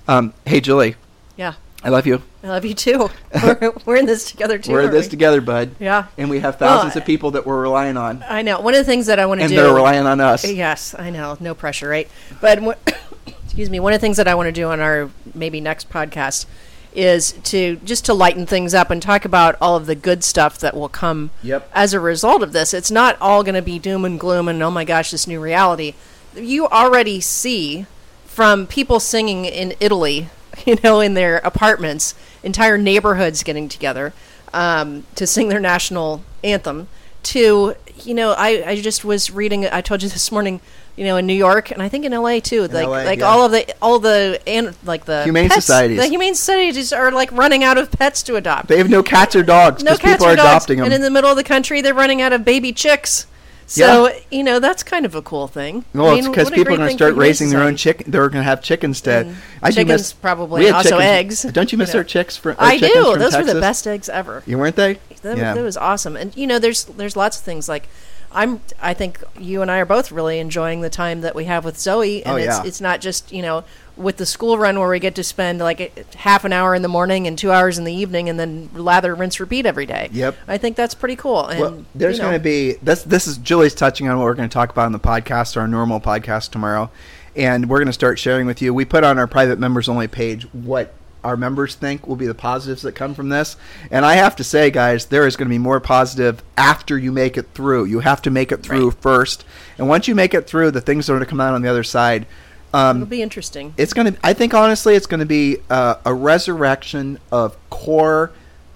[0.07, 0.97] Um, hey, Julie,
[1.37, 1.55] Yeah.
[1.85, 2.23] I love you.
[2.49, 3.11] I love you too.
[3.43, 4.73] We're, we're in this together too.
[4.73, 5.11] We're in this we?
[5.11, 5.77] together, bud.
[5.79, 6.07] Yeah.
[6.17, 8.61] And we have thousands Well, of people that we're relying on, I know.
[8.61, 9.57] One of the things that I want to and do.
[9.57, 10.51] they're relying on us.
[10.51, 11.37] Yes, I know.
[11.41, 12.09] No pressure, right?
[12.41, 12.59] But
[13.45, 13.81] excuse me.
[13.81, 16.47] One of the things that I want to do on our maybe next podcast
[16.95, 20.59] is to just to lighten things up and talk about all of the good stuff
[20.59, 21.71] that will come Yep.
[21.75, 22.73] as a result of this.
[22.73, 25.39] It's not all going to be doom and gloom and oh my gosh, this new
[25.39, 25.93] reality.
[26.35, 27.85] You already see
[28.25, 30.29] from people singing in Italy,
[30.67, 34.13] you know, in their apartments, entire neighborhoods getting together
[34.53, 36.89] um, to sing their national anthem.
[37.25, 37.75] To
[38.05, 39.67] you know, I, I just was reading.
[39.67, 40.61] I told you this morning.
[40.97, 42.41] You know, in New York and I think in L.A.
[42.41, 42.67] too.
[42.67, 43.27] like LA, like yeah.
[43.27, 45.97] all of the all the and like the Humane pets- societies.
[45.97, 49.37] The humane societies are like running out of pets to adopt They have no cats
[49.37, 50.49] or dogs no cats people or are dogs.
[50.49, 50.87] adopting them.
[50.87, 53.29] And in the middle of the country, they're running out of baby chicks.
[53.71, 54.19] So Yeah.
[54.31, 55.85] you know that's kind of a cool thing.
[55.93, 58.11] well, I it's mean, because what people are going to start raising their own chicken.
[58.11, 59.13] They're going to have chickens to.
[59.13, 59.39] And mm.
[59.63, 61.99] I do chickens miss, probably, we also chickens- eggs, Don't you miss you know.
[61.99, 62.37] our chicks?
[62.37, 62.89] For, our I do.
[63.13, 64.43] from Those were the best eggs ever.
[64.47, 64.99] You weren't they?
[65.21, 65.53] That, yeah.
[65.55, 66.17] that was awesome.
[66.17, 67.89] And you know, there's there's lots of things like
[68.33, 68.61] I'm.
[68.81, 71.79] I think you and I are both really enjoying the time that we have with
[71.79, 72.63] Zoe, and Oh, it's yeah.
[72.65, 73.65] it's not just you know
[73.97, 76.83] with the school run where we get to spend like a, half an hour in
[76.83, 80.09] the morning and two hours in the evening, and then lather, rinse, repeat every day.
[80.13, 80.37] Yep.
[80.47, 81.47] I think that's pretty cool.
[81.47, 83.03] And Well, there's you know, going to be this.
[83.03, 85.67] This is Julie's touching on what we're going to talk about on the podcast, our
[85.67, 86.91] normal podcast tomorrow,
[87.35, 88.73] and we're going to start sharing with you.
[88.73, 90.95] We put on our private members only page what
[91.25, 93.57] our members think will be the positives that come from this,
[93.91, 97.13] and I have to say, guys, there is going to be more positive after you
[97.13, 97.85] make it through.
[97.87, 98.99] You have to make it through Right.
[99.01, 99.45] first,
[99.79, 101.63] and once you make it through, the things that are going to come out on
[101.63, 102.27] the other side.
[102.75, 103.73] Um, it'll be interesting.
[103.79, 104.19] it's going to.
[104.23, 108.31] I think honestly, it's going to be uh, a resurrection of core.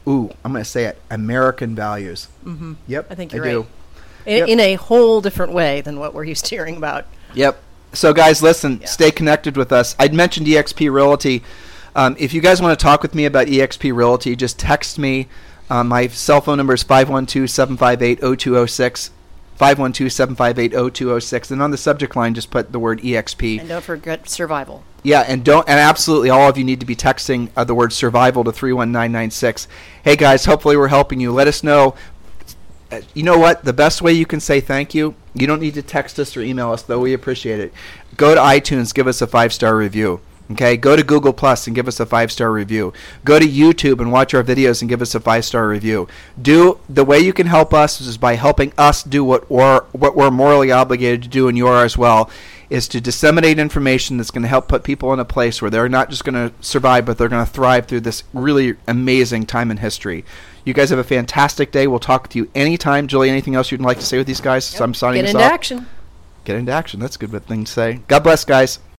[0.09, 0.99] Ooh, I'm going to say it.
[1.11, 2.29] American values.
[2.45, 2.73] Mm-hmm.
[2.89, 3.59] Yep, I think you're do.
[3.61, 3.67] right.
[4.27, 4.49] In, Yep.
[4.49, 7.07] in a whole different way than what we're used to hearing about.
[7.35, 7.61] Yep.
[7.93, 8.87] So, guys, listen, Yeah.
[8.87, 9.95] stay connected with us.
[9.99, 11.43] I'd mentioned EXP Realty.
[11.95, 15.29] Um, if you guys want to talk with me about EXP Realty, just text me.
[15.69, 19.11] Um, my cell phone number is 512 758 0206.
[19.57, 21.51] 512 758 0206.
[21.51, 23.61] And on the subject line, just put the word EXP.
[23.61, 24.83] And don't forget survival.
[25.03, 27.93] Yeah, and don't and absolutely all of you need to be texting uh, the word
[27.93, 29.69] survival to 31996.
[30.05, 31.33] Hey guys, hopefully we're helping you.
[31.33, 31.95] Let us know
[32.93, 33.65] uh, you know what?
[33.65, 36.43] The best way you can say thank you, you don't need to text us or
[36.43, 37.73] email us, though we appreciate it.
[38.17, 40.21] Go to iTunes, give us a five star review.
[40.53, 42.93] Okay, go to Google Plus and give us a five star review.
[43.25, 46.09] Go to YouTube and watch our videos and give us a five star review.
[46.41, 50.17] Do the way you can help us is by helping us do what we're what
[50.17, 52.31] we're morally obligated to do, and you are as well.
[52.71, 55.91] Is to disseminate information that's going to help put people in a place where they're
[55.91, 59.71] not just going to survive, but they're going to thrive through this really amazing time
[59.71, 60.25] in history.
[60.65, 61.87] You guys have a fantastic day.
[61.87, 63.09] We'll talk to you anytime.
[63.09, 64.65] Julie, anything else you'd like to say with these guys?
[64.65, 65.53] So I'm signing Get into off.
[65.53, 65.87] action.
[66.45, 66.99] Get into action.
[66.99, 68.01] That's a good thing to say.
[68.09, 68.79] God bless, guys.